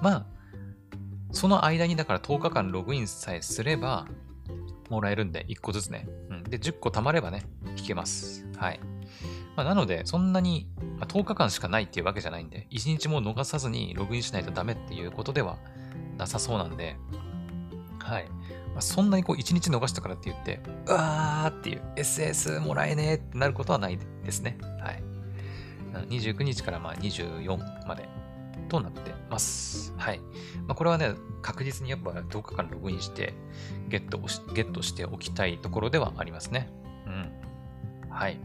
[0.00, 0.26] まあ、
[1.32, 4.06] その間にだから10日間ログインさえすれば、
[4.88, 6.08] もらえるんで、1個ずつね。
[6.30, 6.42] うん。
[6.44, 7.42] で、10個貯まればね、
[7.76, 8.46] 引けます。
[8.56, 8.80] はい。
[9.56, 15.58] まあ、なので、そんなに、ま、10日間しかないっていうわけじゃないんで、1日も逃さずにログインしないとダメっていうことでは
[16.18, 16.96] なさそうなんで、
[17.98, 18.28] はい。
[18.68, 24.58] まあ、そんなにこう1日逃したからって言って、うわーっていう SS もらえねーってなることはないですね。
[24.80, 25.02] はい。
[26.10, 28.06] 29日からまあ24まで
[28.68, 29.94] となってます。
[29.96, 30.20] はい。
[30.66, 33.32] まあ、これはね、確実にやっぱ10日間ログインして
[33.88, 34.20] ゲットを、
[34.52, 36.68] ゲットしておきたいところではありますね。
[37.06, 38.10] うん。
[38.10, 38.38] はい。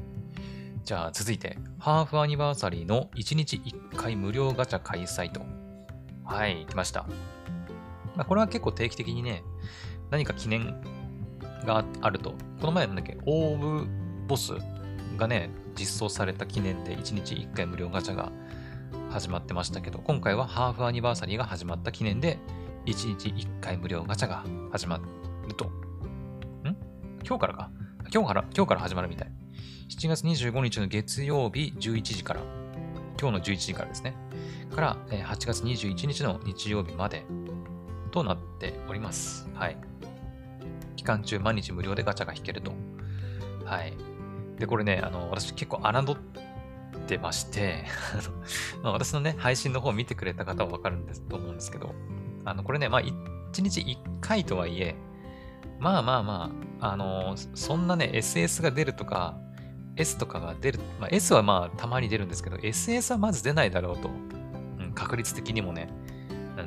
[0.84, 3.62] じゃあ続いて、ハーフアニバーサリーの1日
[3.92, 5.42] 1回無料ガチャ開催と。
[6.26, 7.06] はい、来ました。
[8.16, 9.44] まあ、これは結構定期的にね、
[10.10, 10.82] 何か記念
[11.66, 12.32] があると。
[12.60, 13.88] この前なんだっけ、オーブ
[14.28, 14.54] ボス
[15.18, 18.32] がね、実装された記念で1日1回無料ガチャが
[19.12, 22.40] 始まってましたけど、今回はハーフアニバーサリーが始まった記念で、
[22.88, 24.98] 1日1回無料ガチャが始ま
[25.48, 25.66] ると。
[25.66, 25.72] ん？
[27.24, 27.70] 今日からか？
[28.12, 29.32] 今日から、今日から始まるみたい。
[29.92, 32.42] 7月25日の月曜日11時から、
[33.20, 34.16] 今日の11時からですね、
[34.74, 37.26] から、8月21日の日曜日まで
[38.10, 39.50] となっております。
[39.54, 39.78] はい。
[40.96, 42.72] 期間中毎日無料でガチャが引けると。
[43.66, 43.94] はい。
[44.58, 47.84] で、これね、あの、私結構侮ってまして
[48.82, 51.94] ま、私のね、配信の方見てくれた方はわかるんですと思うんですけど、
[52.46, 53.14] あの、これね、まあ、1
[53.62, 54.96] 日1回とはいえ、
[55.80, 59.36] まあまあまあ、あのそんなね、SS が出るとか、
[59.96, 64.10] S とかが出る、まあ、S はまあたまに出るんですけど、SS はまず出ないだろうと、
[64.80, 65.90] うん、確率的にもね、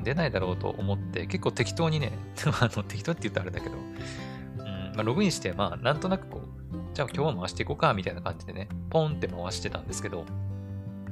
[0.03, 2.13] 出ないだろうと思って、結構適当にね、
[2.61, 4.63] あの適当って言ったらあれだけど、うん
[4.95, 10.25] まあ、ログインして、まあなんとなくこう、じゃあ今日は回していこうか、みたいな感じでね、ポンって回してたんですけど、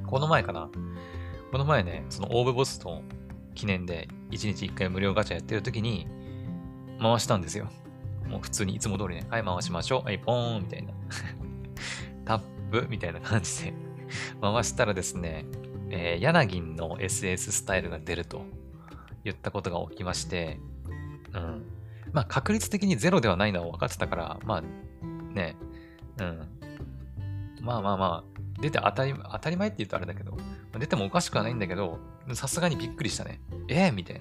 [0.06, 0.68] この前かな、
[1.50, 3.02] この前ね、そのオーブボスと
[3.54, 6.06] 記念で1日1回無料ガチャやってる時に
[7.00, 7.68] 回したんですよ。
[8.26, 10.04] もう普通にいつも通りね、はい、回しましょう。
[10.04, 10.92] はい、ポーンみたいな。
[12.72, 13.74] タップみたいな感じで
[14.40, 15.44] 回したらですね、
[15.90, 18.44] えー、柳の SS スタイルが出ると
[19.24, 20.58] 言ったことが起きまして、
[21.32, 21.66] うん。
[22.12, 24.62] まあ確率的にゼロではないのは分かってたから、まあ
[25.34, 25.56] ね、
[26.18, 26.48] うん。
[27.60, 30.36] まあまあまあ、出て当たり当たり前って言うとあれだけど、
[30.78, 32.00] 出てもおかしくはないんだけど、
[32.34, 33.40] さすがにびっくりしたね。
[33.68, 34.20] えー、みたい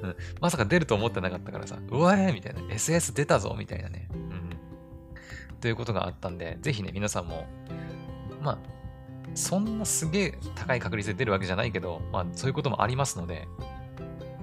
[0.00, 0.16] な うん。
[0.40, 2.60] まさか出ると思ってなかったからさ、うわーみたいな。
[2.62, 4.08] SS 出たぞみたいなね。
[4.12, 4.41] うん。
[5.62, 7.46] ということがあったんで、ぜひね、皆さんも、
[8.42, 8.58] まあ、
[9.34, 13.46] そんなすげえ高い確率で出るわけじゃないけど、まあ、そういうこともありますので、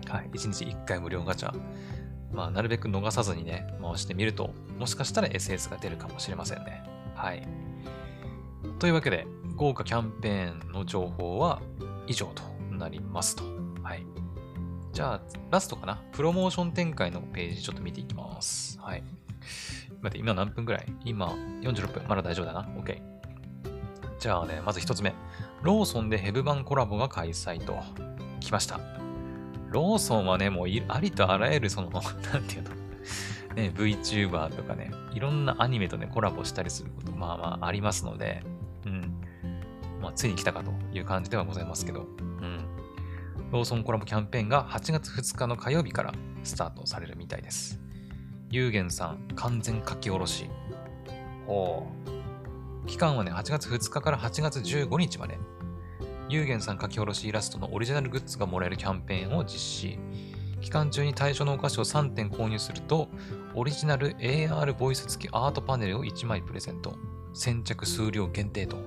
[0.07, 1.53] はい、1日1回無料ガチャ、
[2.31, 6.81] まあ、なるべく逃さずにね、回してみると、もしかしたら SS が出るかもしれませんね。
[7.13, 7.45] はい。
[8.79, 11.61] というわけで、豪華キャンペーンの情報は
[12.07, 13.43] 以上となりますと。
[13.83, 14.05] はい。
[14.93, 16.01] じゃあ、ラストかな？
[16.13, 18.79] プロモーション展開のページちょっと見ていきます。
[18.81, 19.03] はい。
[20.01, 20.85] 待って、今何分ぐらい？
[21.05, 21.27] 今
[21.61, 22.03] 46分。
[22.07, 22.61] まだ大丈夫だな。
[22.77, 23.01] OK。
[24.19, 25.13] じゃあね、まず一つ目。
[25.61, 27.77] ローソンでヘブ版コラボが開催と。
[28.39, 28.79] 来ました。
[29.69, 32.69] ローソンはね、もうありとあらゆるその、 なんていうの、
[33.55, 38.43] ね、VTuber とかね、いろんなアニメとね、コラボしたりすること、まあまあありますので、
[38.85, 39.21] うん。
[40.01, 42.65] まあ、ついに来たかという感じではございますけど、うん。
[43.51, 47.79] ローソンコラボキャンペーンが8月2日の火曜日からスタートされるみたいです。
[48.51, 50.49] ゆうげんさん、完全書き下ろし。
[51.45, 51.85] ほ
[52.83, 52.87] う。
[52.87, 55.37] 期間はね、8月2日から8月15日まで。
[56.29, 59.99] ゆうげんさん書き下ろしイラストのオリジナルグッズがもらえるキャンペーンを実施。
[60.61, 63.09] 期間中に対象のお菓子を3点購入すると、
[63.53, 66.95] オリジナル AR ボイス付きアートパネルを1枚プレゼント。
[67.35, 68.77] 先着数量限定と。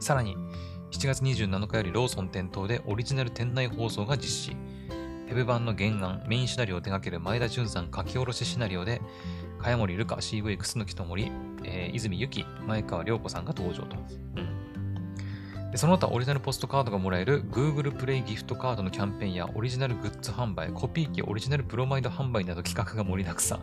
[0.00, 0.36] さらに、
[0.90, 4.56] 7月27日よりローソン店頭でオリジナル店内放送が実施。
[5.32, 9.00] ウェブ版の原案、メインシナリオを手掛ける前田淳さん書き下ろしシナリオで、
[9.58, 11.32] 茅森ルカ、CV 楠木智り、
[11.64, 13.96] えー、泉由紀、前川涼子さんが登場と。
[14.36, 23.60] うん、でその他、オリジナルポストカードがもらえる Google プレイギフトカードのキャンペーンやオリジナルグッズ販売、コピー機オリジナルプロマイド販売など企画が盛りだくさん。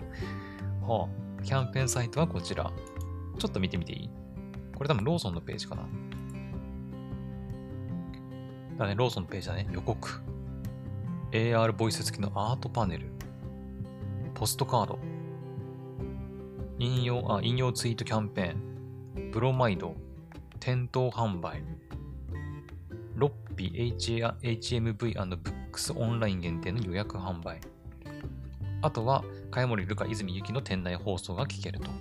[0.81, 1.07] は
[1.39, 2.71] あ、キャンペーンサイトはこちら。
[3.37, 4.09] ちょっと見てみていい？
[4.75, 5.83] これ多分ローソンのページかな。
[8.79, 9.67] だね、ローソンのページだね。
[9.71, 10.21] 予告。
[11.31, 13.05] AR ボイス付きのアートパネル。
[14.33, 14.99] ポストカード。
[16.79, 19.31] 引用、あ、引用ツイートキャンペーン。
[19.31, 19.95] ブロマイド。
[20.59, 21.63] 店頭販売。
[23.13, 27.61] ロッピ HMV& ブックスオンライン限定の予約販売。
[28.81, 31.91] あとは、茅森ルカ泉ゆきの店内放送が聞けると。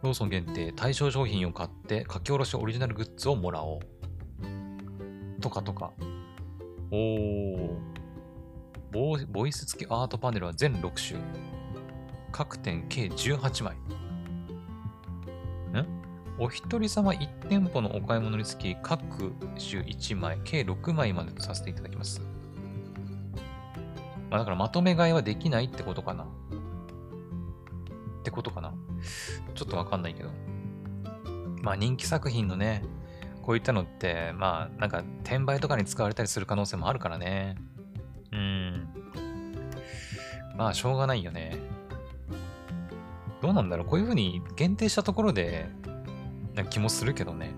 [0.00, 5.40] ローソン限定、対象商品を買って書き下ろしオリジナルグッズをもらおう。
[5.42, 5.92] とかとか。
[6.90, 7.76] おー。
[8.90, 11.20] ボボイス付きアートパネルは全6種。
[12.32, 13.76] 各店計18枚。
[13.76, 13.78] ん？
[16.38, 22.22] お一人様1店舗のお買い物につき各種1枚、計6枚までとさせていただきます。
[24.30, 26.24] まあ、だからまとめ買いはできないってことかな。
[26.24, 26.26] っ
[28.22, 28.72] てことかな。
[29.54, 30.30] ちょっとわかんないけど。
[31.62, 32.82] まあ人気作品のね、
[33.42, 37.56] こういったのって、まあなんか転売とかに使われたりする可能性もあるからね。
[38.32, 38.88] うん。
[40.56, 41.58] まあしょうがないよね。
[43.40, 45.66] どうなんだろうこういう風に限定したところで、
[46.54, 47.52] な気もするけどね。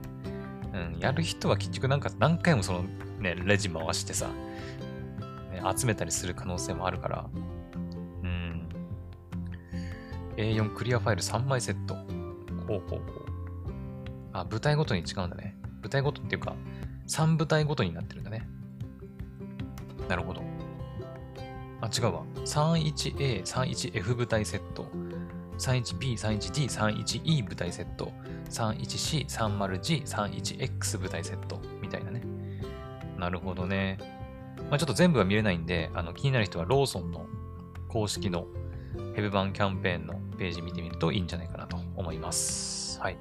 [0.73, 2.85] うん、やる人は結局なんか何回もその
[3.19, 8.69] ね、レジ回してさ、ね、集めたりする可能性もあるから、うん
[10.37, 11.95] A4 クリアファイル3枚セット。
[12.67, 13.01] ほうほうほう。
[14.33, 15.52] あ、舞台ごとに違うんだね。
[15.83, 16.55] 舞台ごとっていうか、
[17.09, 18.47] 3舞台ごとになってるんだね。
[20.09, 20.43] なるほど。
[21.81, 22.23] あ、違うわ。
[22.45, 24.87] 31A、31F 舞台セット。
[25.59, 28.13] 31B、31D、31E 舞台セット。
[28.51, 31.61] 31C、30G、31X 舞台セット。
[31.81, 32.23] みたいなね。
[33.19, 33.99] なるほどね。
[34.71, 37.27] まあ、ちょっと全部は見れないんで、あの気になる人はローソンの
[37.89, 38.47] 公式の
[39.15, 43.01] ヘブ版キャンペーンのページ見てみるといいんじゃないかなと思います。
[43.01, 43.19] はい。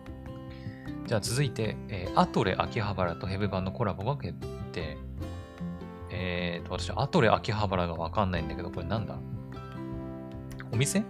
[1.05, 4.33] じゃあ続いて、えー、アトレ秋葉原とヘブ版のコラボが決
[4.71, 4.97] 定。
[6.09, 9.17] えーと、私、アトレ秋葉原がわかんないんだけど、これなんだ？
[10.71, 11.03] お店？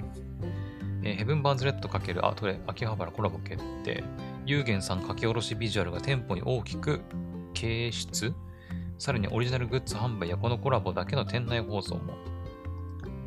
[1.04, 4.04] えー、ヘブンバンズレッド×アトレ秋葉原コラボ決定。
[4.46, 7.02] ユーゲンさん書き下ろしビジュアルが店舗に大きく
[7.54, 8.34] 掲出
[8.98, 12.16] さらにオリジナルグッズ販売やこのコラボだけの店内放送も。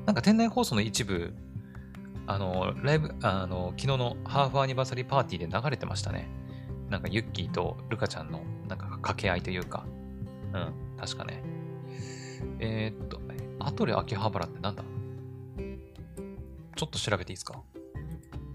[0.06, 1.34] なんか店内放送の一部、
[2.26, 6.28] あの、ライブ、あの、昨日のハーフアニバーサリーパーティーで流れてましたね。
[6.91, 9.85] なんかユッキーとルカちゃんのなんか掛け合いというか。
[10.53, 11.43] うん、確かね。
[12.61, 13.20] えー、っと、
[13.59, 14.85] アトレ秋葉原ってなんだ？
[16.76, 17.61] ちょっと調べていいですか？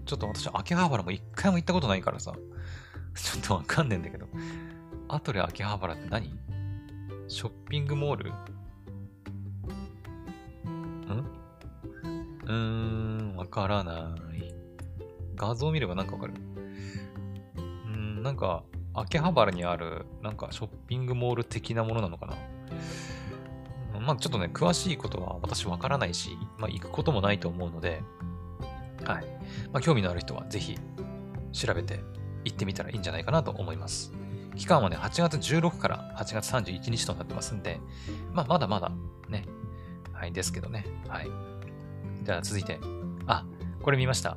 [0.06, 2.32] ちょっと私、秋葉原も一回も行ったことないからさ、
[3.14, 4.26] ちょっとわかんねえんだけど。
[5.08, 6.38] アトレ秋葉原って何？
[7.28, 8.30] ショッピングモール？
[8.30, 8.34] ん？
[12.44, 12.52] うー
[13.34, 14.54] ん、わからない。
[15.36, 16.34] 画像見ればなんかわかる。
[18.20, 18.64] なんか、
[18.94, 22.36] 秋葉原にある、なんかショッピングモール的なものなのかな？
[24.00, 28.02] まあちょっとね、詳しいことは私わからないし、まあ行くこともないと思うので、
[29.04, 29.24] はい。
[29.72, 30.78] まあ興味のある人はぜひ
[31.52, 32.00] 調べて
[32.44, 34.12] 行ってみたらいいんじゃないかなと思います。
[34.56, 37.80] 期間はね、8月16から8月31日となってますんで、
[38.32, 38.90] まあまだまだ
[39.28, 39.44] ね、
[40.12, 40.84] はい、ですけどね。
[41.08, 41.28] はい。
[42.22, 42.78] じゃあ続いて、
[43.26, 43.44] あ、
[43.82, 44.36] これ見ました。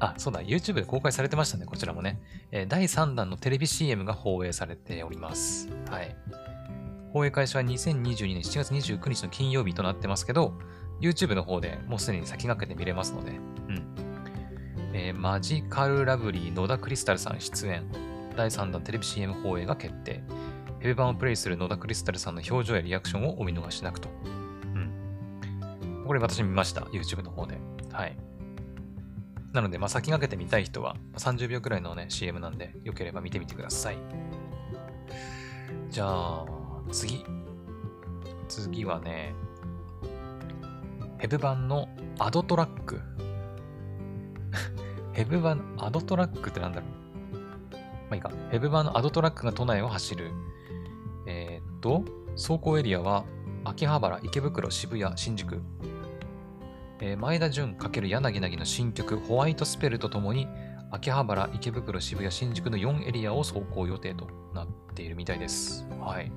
[0.00, 2.20] あ、そうだ、YouTube で公開されてましたね、こちらもね。
[2.52, 5.68] えー、第3弾のテレビ CM が放映されております。
[5.90, 6.16] はい。
[7.12, 10.54] 放映開始は2022年7月29日の金曜日となってますけど、
[11.00, 13.82] YouTube の方でもうすでに先駆けて見れますので、うん。
[14.92, 17.84] えー、マジカルラブリー野田クリスタルさん出演。
[18.36, 20.22] 第3弾テレビ CM 放映が決定。
[20.80, 24.08] ヘビ版をプレイする野田クリスタルさんの表情やリアクションをお見逃しなくと。
[24.24, 26.04] うん。
[26.06, 26.82] これ私見ました。
[26.82, 27.58] YouTube の方で。
[27.90, 28.27] はい。
[29.52, 33.98] なので、まあ、先駆けて見たい人は、30秒くらいのね、CM なんで、よければ見てみてください。
[35.90, 36.44] じゃあ、
[36.92, 37.24] 次。
[38.48, 39.34] 次はね、
[41.18, 41.88] ヘブ版の
[42.18, 43.00] アドトラック。
[45.12, 46.90] ヘブ版アドトラックってなんだろう？
[47.72, 47.80] ま
[48.12, 48.30] あいいか。
[48.50, 50.30] ヘブ版のアドトラックが都内を走る。
[51.26, 53.24] えー、っと、走行エリアは、
[53.64, 55.60] 秋葉原、池袋、渋谷、新宿。
[57.00, 60.48] え、前田純×柳凪の新曲、ホワイトスペルとともに、
[60.90, 65.86] 秋葉原、池袋、渋谷、新宿の4エリアを走行予定となっているみたいです。
[66.00, 66.32] はい。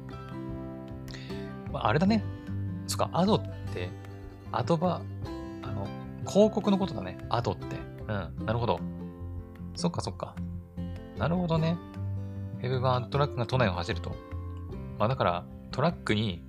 [1.71, 2.23] まあ、あれだね。
[2.85, 3.41] そっか、アドっ
[3.73, 3.89] て、
[4.51, 5.01] アドバ、
[5.63, 5.87] あの、
[6.27, 7.17] 広告のことだね。
[7.29, 7.77] アドって。
[8.07, 8.79] うん、なるほど。
[9.75, 10.35] そっかそっか。
[11.17, 11.77] なるほどね。
[12.59, 14.11] ウェブ版トラックが都内を走ると。
[14.99, 16.43] まあだから、トラックに、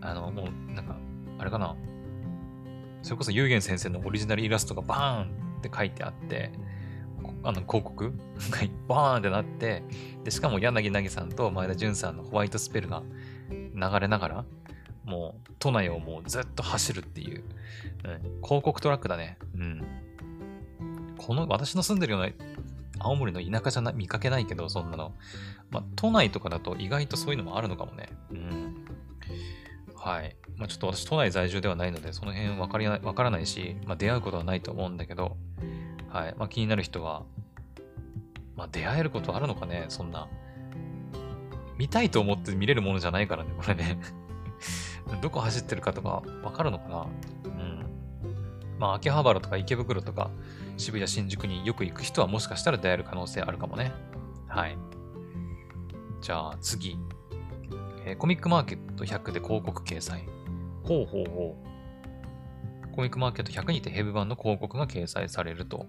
[0.00, 0.96] あの、もう、なんか、
[1.38, 1.76] あれかな。
[3.02, 6.50] それこそ、有限先生のオリジナルイラストがバーンって書いてあって、
[7.42, 8.10] あの、広告？
[8.10, 8.14] が
[8.88, 9.82] バーンってなって、
[10.24, 13.02] で、しかも柳凪さんと前田純さんのホワイトスペルが
[13.50, 14.44] 流れながら、
[15.04, 17.44] もう、都内をもうずっと走るっていう、
[18.04, 19.38] うん、広告トラックだね。
[19.54, 19.82] うん。
[21.18, 22.30] この、私の住んでるような
[22.98, 25.14] 青森の田舎じゃな見かけないけど、そんなの。
[25.70, 28.08] まあ、都内とかだと意外とそういうのもあるのかもね。
[28.30, 28.84] うん。
[30.00, 30.34] はい。
[30.56, 35.36] まあ、ちょっと私、都内在住ではないので、その辺分かりな分からないし、まあ、出会うことはないと思うんだけど、
[36.08, 36.34] はい。
[36.38, 37.24] まあ、気になる人は、
[38.56, 40.26] まあ、出会えることあるのかね、そんな。
[41.76, 43.98] 見たいと思って見れるものじゃないからね、これね。
[45.20, 47.06] どこ走ってるかとか分かるのかな
[47.44, 47.86] うん。
[48.78, 50.30] まあ、秋葉原とか池袋とか、
[50.78, 53.92] 渋谷、新宿によく行く人はもしかしたら出会える可能性あるかもね。
[54.48, 54.78] はい。
[56.22, 56.98] じゃあ次。
[58.06, 60.24] えー、コミックマーケット100で広告掲載。
[60.84, 62.94] ほうほうほう。
[62.94, 65.86] コミックマーケット100にてヘブ版の広告が掲載されると。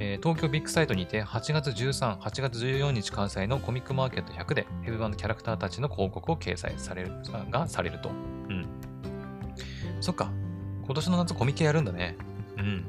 [0.00, 7.12] えー、東京ビッグサイトにて8月13、8月14日開催のコミックマーケット100でヘブ版のキャラクターたちの広告を掲載される、
[7.50, 8.10] がされると。
[8.10, 8.66] うん。
[10.00, 10.30] そっか。
[10.84, 12.16] 今年の夏コミケやるんだね。
[12.56, 12.84] うん。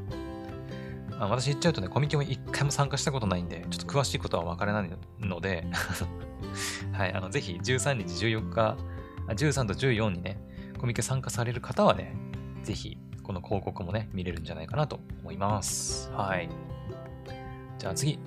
[1.20, 4.90] まあ、私言っちゃうとね、コミケも一回も参加したことないんで、ちょっと詳しいことはわからない
[5.20, 5.68] ので
[6.94, 8.78] はい、あの、ぜひ13日、14日、
[9.28, 10.40] 13と14にね、
[10.80, 12.16] コミケ参加される方はね、
[12.64, 16.10] ぜひ、この広告もね、見れるんじゃないかなと思います。
[16.14, 16.50] はい。
[17.78, 18.18] じゃあ次。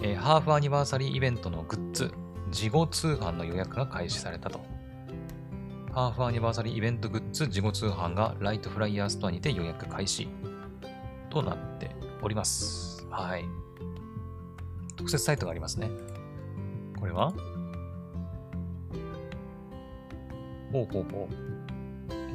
[0.00, 2.12] えー、ハーフアニバーサリーイベントのグッズ、
[2.50, 4.60] 事後通販の予約が開始されたと。
[5.92, 10.26] ハーフアニバーサリーイベントグッズ事後通販がライトフライヤーストアにて予約開始
[11.28, 11.91] となって
[12.22, 13.06] おります。
[13.10, 13.44] はい。
[14.96, 15.90] 特設サイトがありますね。
[16.98, 17.32] これは？
[20.72, 21.34] ほうほうほう。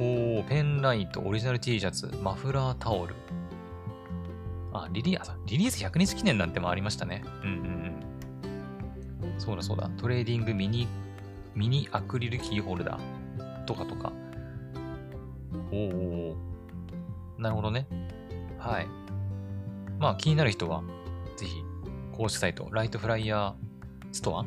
[0.42, 3.14] ー、ペンライト、オリジナル T シャツ、マフラータオル。
[4.72, 7.24] あ、リリー、リリース100日記念なんてもありましたね。
[7.42, 7.56] うんうん
[9.24, 9.40] うん。
[9.40, 9.88] そうだそうだ。
[9.96, 10.86] トレーディングミニ、
[11.54, 14.12] ミニアクリルキーホルダーとかとか。
[15.72, 16.34] おー。
[17.38, 17.88] なるほどね。
[18.58, 18.86] はい。
[19.98, 20.82] まあ気になる人は、
[21.36, 21.62] ぜひ
[22.12, 23.54] 公式サイト、ライトフライヤー
[24.12, 24.46] ストア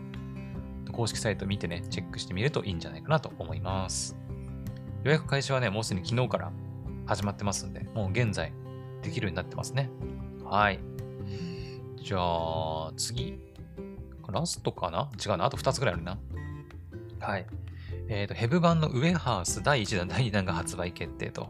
[0.91, 4.18] 公式サイト見てね、チェックしてみるといいんじゃないかなと思います。
[5.04, 6.52] 予約開始はね、もうすでに昨日から
[7.06, 8.54] 始まってますんで、もう現在
[9.02, 9.89] できるようになってますね。
[10.43, 10.80] はい。
[11.95, 13.39] じゃあ、次。
[14.32, 15.10] ラストかな？
[15.24, 15.45] 違うな。
[15.45, 16.18] あと2つぐらいあるな。
[17.20, 17.45] はい。
[18.08, 21.49] えっ、ー、と、ヘブ版のウェハース第1弾、第2弾が発売決定と。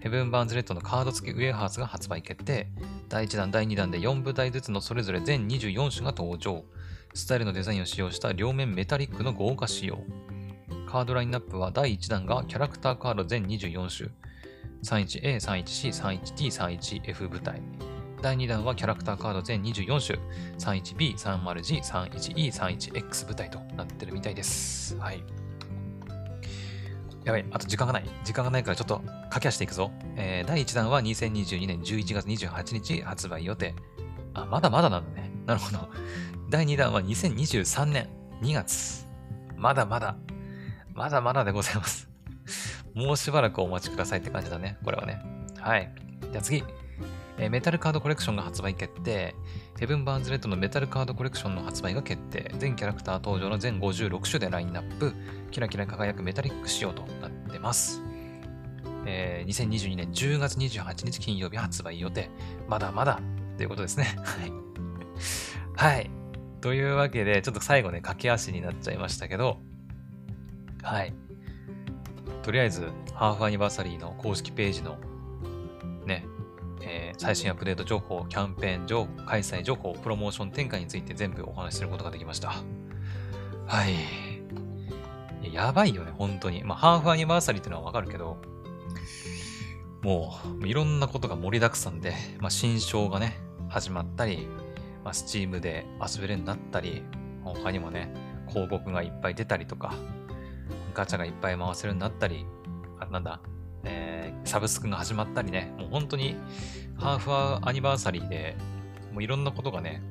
[0.00, 2.68] ヘブン・バーンズ・レッドのカード付きウェアハーツが発売決定。
[3.10, 6.64] 第1弾、第2弾で4部隊ずつのそれぞれ全24種が登場。
[7.12, 9.98] スタイルのデザインを使用した両面メタリックの豪華仕様。
[10.86, 14.10] カードラインナップは第1弾がキャラクターカード全24種。
[14.82, 17.60] 31A、31C、31T、31F 部隊。
[18.22, 20.18] 第2弾はキャラクターカード全24種、
[20.58, 24.96] 31B、30G、31E、31X 部隊となってるみたいです。
[24.96, 25.22] はい。
[27.24, 28.04] やばい、あと時間がない。
[28.24, 29.90] 時間がないからちょっと駆け足していくぞ。
[30.16, 33.74] えー、第1弾は2022年11月28日発売予定。
[34.34, 35.30] あ、まだまだなんだね。
[35.46, 35.88] なるほど。
[36.48, 38.08] 第2弾は2023年
[38.42, 39.06] 2月。
[39.56, 40.16] まだまだ。
[40.94, 42.08] まだまだでございます。
[42.94, 44.78] もうしばらくお待ちくださいって感じだね。
[44.84, 45.22] これはね。
[45.58, 45.92] はい。
[46.32, 46.64] じゃあ次。
[47.40, 49.34] えー、メタルカードコレクションが発売決定。
[49.78, 52.54] ヘブン・バーンズ・レッドのメタルカードコレクションの発売が決定。
[52.58, 55.14] 全キャラクター登場の全56種でラインナップ。
[55.50, 58.02] キラキラ輝くメタリック仕様となってます。
[59.06, 62.28] えー、2022年10月28日金曜日発売予定。
[62.68, 63.20] まだまだ
[63.56, 64.16] ということですね。
[64.22, 64.52] はい。
[65.94, 66.10] はい。
[66.60, 69.60] というわけで、ちょっと最後ね、駆け足になっちゃいましたけど、
[70.82, 71.14] はい。
[72.42, 74.98] とりあえず、ハーフアニバーサリーの公式ページの
[76.04, 76.26] ね、
[76.82, 82.54] えー、最新アップデート情報、キャンペーン情報、開催情報、プロモーション展開について全部お話しすることができました。
[83.66, 83.94] はい。
[85.52, 86.64] やばいよね、本当に。
[86.64, 88.38] まあ、ハーフアニバーサリーっていうのはわかるけど、
[90.02, 94.46] もう、いろんなことが盛りだくさんで、まあ、新章がね、始まったり、
[95.04, 97.02] まあ、Steam で遊べるようになったり、
[97.44, 98.12] 他にもね、
[98.48, 99.94] 広告がいっぱい出たりとか、
[100.94, 102.46] ガチャがいっぱい回せるようになったり、
[102.98, 103.40] あなんだ、
[103.84, 106.36] えー、サブスクが始まったりね、もう本当に
[106.96, 107.30] ハーフ
[107.66, 108.56] アニバーサリーで、
[109.12, 110.02] もういろんなことがね、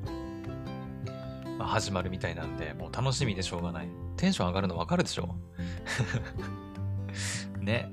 [1.57, 3.89] まあ、始まるみたいなんで、もう楽しみでしょうがない。
[4.17, 5.35] テンション上がるのわかるでしょ？
[7.59, 7.91] ね。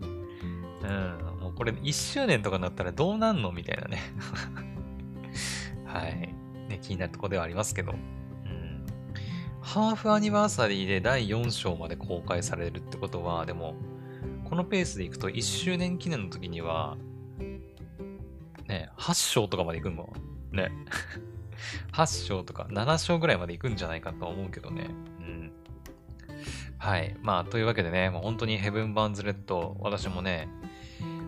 [0.82, 1.40] うん。
[1.40, 3.52] もうこれ1周年とかになったらどうなんの？
[3.52, 3.98] みたいなね。
[5.84, 6.34] はい。
[6.68, 7.94] ね、気になるとこではありますけど。
[9.60, 13.74] ハーフアニバーサリーで第4章まで公開されるってことは、でも、
[14.48, 16.96] このペースでいくと1周年記念の時には、
[18.68, 20.12] ね、8章とかまで行くの
[20.52, 20.70] ね。
[21.92, 24.88] 8章とか7章ぐらいまで行くんじゃないかと思うけどね。
[25.20, 25.52] うん。
[26.78, 27.16] はい。
[27.22, 30.48] まあ、というわけでね、もう本当にヘブン・バーンズ・レッド、私もね、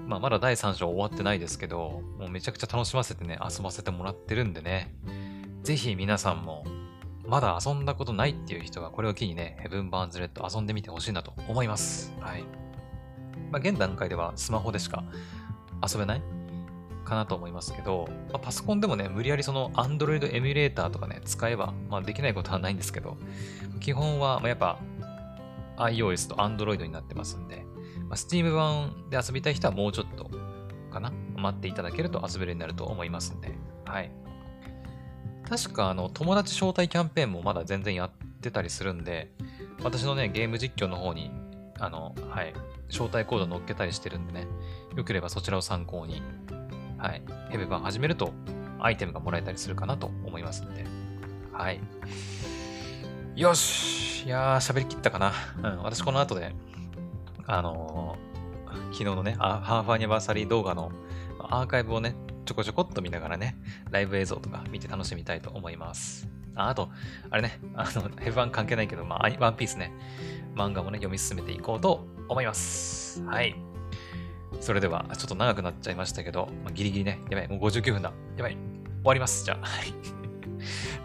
[0.06, 4.94] まあ、まだ第3章終わってないですけど、もうめちゃくちゃ楽しませてね、遊ばせてもらってるんでね、
[5.62, 6.64] ぜひ皆さんも、
[7.26, 12.14] まだ遊んだことないっていう人はこれを機にね、ヘブン・バーンズ・レッド遊んでみてほしいなと思います。
[12.20, 12.67] はい。
[13.50, 15.04] まあ、現段階ではスマホでしか
[15.86, 16.22] 遊べない
[17.04, 23.16] かなと思いますけど、まあ、パソコンでもね、無理やりその Android エミュレーターとかね、使えば、まあ、できないことはないんですけど、
[23.80, 24.78] 基本は、まやっぱ
[25.78, 27.64] iOS と Android になってますんで、
[28.08, 30.30] まあ、Steam 版で遊びたい人はもうちょっと
[30.90, 34.10] かな待っていただけると遊べるようになると思いますんで、はい。
[35.48, 38.10] 確かあの友達招待キャンペーンもまだ全然やっ
[38.42, 39.30] てたりするんで、
[39.82, 41.30] 私のね、ゲーム実況の方に、
[41.78, 42.52] あの、はい、
[42.88, 44.46] 招待コード載っけたりしてるんでね、
[44.96, 46.22] よければそちらを参考に、
[46.98, 48.32] はい、ヘブ版始めると
[48.80, 50.84] アイテムがもらえたりするかなと思いますんで、
[51.52, 51.80] はい。
[53.36, 55.32] よしいやー、喋りきったかな。
[55.58, 56.54] うん、私この後で、
[57.46, 60.90] あのー、昨日のね、ハーフアニバーサリー動画の
[61.38, 63.56] アーカイブをね、ちょこちょこっと見ながらね、
[63.90, 66.28] ライブ映像とか見て楽しみたいと思います。
[66.54, 66.88] ああと、
[67.30, 69.92] あれね、あの、ヘブ版関係ないけど、まあ、ワンピースね、
[70.54, 73.22] 漫画もね、読み進めていこうと思います。
[73.24, 73.56] はい。
[74.60, 78.12] それでは、ちょっと長くなっちゃいましたけど、まあ、ギリギリね、やばい、もう59分だ。
[78.36, 78.60] やばい、終
[79.04, 79.44] わります。
[79.44, 79.92] じゃあ、はい。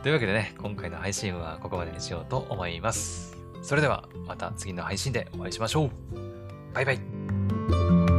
[0.02, 3.38] というわけでね、今回の配信はここまでにしようと思います。
[3.62, 5.90] それでは、また次の配信でお会いしましょう。
[6.74, 8.13] バイバイ。